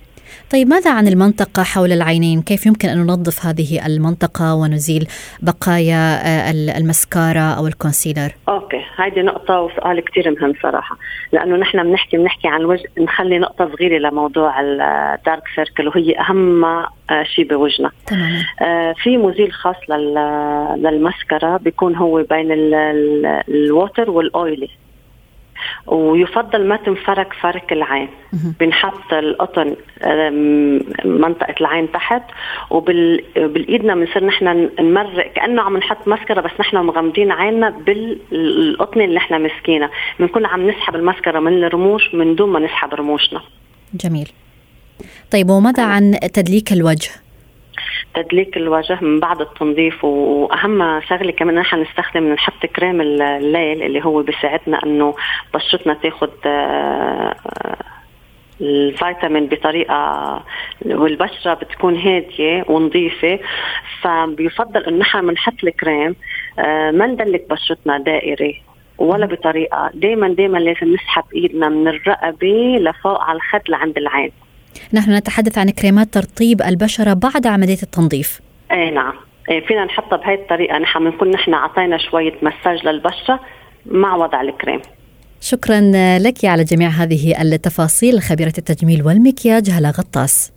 طيب 0.52 0.68
ماذا 0.68 0.92
عن 0.92 1.08
المنطقة 1.08 1.64
حول 1.64 1.92
العينين؟ 1.92 2.42
كيف 2.42 2.66
يمكن 2.66 2.90
أن 2.90 2.98
ننظف 2.98 3.46
هذه 3.46 3.86
المنطقة 3.86 4.56
ونزيل 4.56 5.08
بقايا 5.42 6.20
آه، 6.28 6.52
المسكارا 6.52 7.54
أو 7.58 7.68
ال 7.68 7.74
concealer؟ 7.74 8.32
okay 8.50 8.82
هذه 8.98 9.20
نقطة 9.20 9.62
وسؤال 9.62 10.04
كثير 10.06 10.32
مهم 10.32 10.54
صراحة 10.64 10.98
لأنه 11.32 11.58
نحن 11.58 11.84
بنحكي 11.84 12.18
بنحكي 12.18 12.48
عن 12.48 12.62
الوجه 12.62 12.84
نخلي 12.98 13.40
نقطة 13.40 13.72
صغيرة 13.76 13.98
لموضوع 13.98 14.62
ال 14.62 14.78
dark 14.78 15.44
circle 15.56 15.88
وهي 15.88 16.20
أهم 16.20 16.66
آه، 16.66 17.24
شيء 17.24 17.48
بوجهنا 17.48 17.92
تماما 18.08 18.44
آه 18.62 18.94
في 19.04 19.18
مزيل 19.18 19.52
خاص 19.52 19.76
للمسكرة 20.78 21.58
بيكون 21.58 21.96
هو 21.96 22.24
بين 22.24 22.48
ال 23.50 23.60
water 23.60 24.10
وال 24.12 24.31
oily 24.31 24.70
ويفضل 25.88 26.68
ما 26.68 26.76
تنفرك 26.76 27.34
فرك 27.34 27.74
العين. 27.74 28.10
بنحط 28.60 29.14
القطن 29.14 29.76
منطقة 31.06 31.56
العين 31.62 31.92
تحت 31.92 32.22
وبالإيدنا 32.70 33.96
بنصير 33.96 34.26
نحن 34.26 34.70
نمرق 34.80 35.34
كأنه 35.34 35.62
عم 35.62 35.78
نحط 35.78 36.08
مسكرة 36.08 36.42
بس 36.42 36.52
نحن 36.60 36.78
مغمضين 36.78 37.32
عيننا 37.32 37.70
بالقطن 37.70 39.02
اللي 39.02 39.16
نحن 39.16 39.44
مسكينها 39.44 39.90
بنكون 40.20 40.46
عم 40.46 40.70
نسحب 40.70 40.96
المسكرة 40.96 41.40
من 41.40 41.64
الرموش 41.64 42.16
من 42.16 42.36
دون 42.36 42.50
ما 42.50 42.60
نسحب 42.60 42.94
رموشنا. 42.94 43.42
جميل. 43.94 44.32
طيب 45.32 45.50
وماذا 45.50 45.84
عن 45.84 46.20
تدليك 46.34 46.74
الوجه؟ 46.74 47.12
تدليك 48.16 48.58
الوجه 48.58 48.98
من 49.02 49.20
بعد 49.20 49.42
التنظيف 49.42 50.04
وأهم 50.04 51.02
شغلة 51.02 51.32
كمان 51.32 51.56
نحن 51.56 51.82
نستخدم 51.82 52.34
نحط 52.34 52.66
كريم 52.66 53.02
الليل 53.02 53.84
اللي 53.84 54.06
هو 54.06 54.22
بيساعدنا 54.22 54.84
إنه 54.84 55.16
بشرتنا 55.54 55.94
تاخذ 55.94 56.30
آه، 56.46 57.36
الفيتامين 58.62 59.48
بطريقة 59.48 60.44
والبشرة 60.86 61.54
بتكون 61.54 61.96
هادية 61.96 62.66
ونظيفة. 62.68 63.40
فبيفضل 64.02 64.84
إنه 64.84 64.98
نحن 64.98 65.28
بنحط 65.28 65.64
الكريم 65.64 66.16
آه، 66.60 66.92
ما 66.92 67.08
ندلك 67.08 67.46
بشرتنا 67.50 67.98
دائري 67.98 68.62
ولا 68.98 69.26
بطريقة. 69.26 69.90
دائما 69.94 70.28
دائما 70.28 70.58
لازم 70.58 70.94
نسحب 70.94 71.24
إيدنا 71.36 71.70
من 71.70 71.88
الرقبة 71.88 72.78
لفوق 72.80 73.22
على 73.22 73.36
الخد 73.36 73.62
لعند 73.70 73.98
العين. 73.98 74.32
نحن 74.94 75.12
نتحدث 75.12 75.58
عن 75.58 75.70
كريمات 75.70 76.14
ترطيب 76.14 76.62
البشرة 76.62 77.14
بعد 77.14 77.48
عملية 77.48 77.78
التنظيف. 77.84 78.42
اي 78.72 78.92
نعم. 78.92 79.14
إيه 79.50 79.68
فينا 79.68 79.86
نحطها 79.86 80.18
بهي 80.18 80.34
الطريقة. 80.34 80.78
نحن 80.78 81.00
بنكون 81.00 81.32
نحن 81.32 81.54
أعطينا 81.54 81.98
شوية 81.98 82.34
مساج 82.42 82.86
للبشرة 82.86 83.40
مع 83.86 84.16
وضع 84.16 84.42
الكريم. 84.42 84.82
شكرا 85.42 85.82
لك 86.20 86.46
على 86.46 86.64
جميع 86.64 86.90
هذه 86.90 87.42
التفاصيل. 87.42 88.22
خبيرة 88.22 88.54
التجميل 88.58 89.04
والمكياج 89.04 89.70
هلا 89.70 89.90
غطاس. 89.90 90.52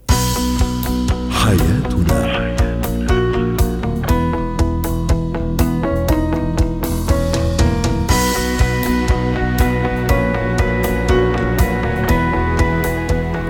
حياتنا. 1.30 2.71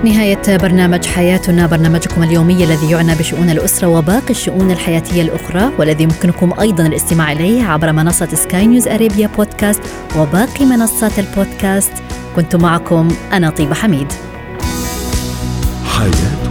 نهاية 0.03 0.57
برنامج 0.57 1.05
حياتنا 1.05 1.67
برنامجكم 1.67 2.23
اليومي 2.23 2.63
الذي 2.63 2.91
يعنى 2.91 3.15
بشؤون 3.15 3.49
الأسرة 3.49 3.87
وباقي 3.87 4.29
الشؤون 4.29 4.71
الحياتية 4.71 5.21
الأخرى 5.21 5.71
والذي 5.77 6.03
يمكنكم 6.03 6.59
أيضا 6.59 6.87
الاستماع 6.87 7.31
إليه 7.31 7.63
عبر 7.63 7.91
منصة 7.91 8.35
سكاي 8.35 8.67
نيوز 8.67 8.87
أريبيا 8.87 9.27
بودكاست 9.27 9.81
وباقي 10.17 10.65
منصات 10.65 11.19
البودكاست. 11.19 11.91
كنت 12.35 12.55
معكم 12.55 13.07
أنا 13.33 13.49
طيبة 13.49 13.73
حميد. 13.75 14.07
حياتنا 15.85 16.42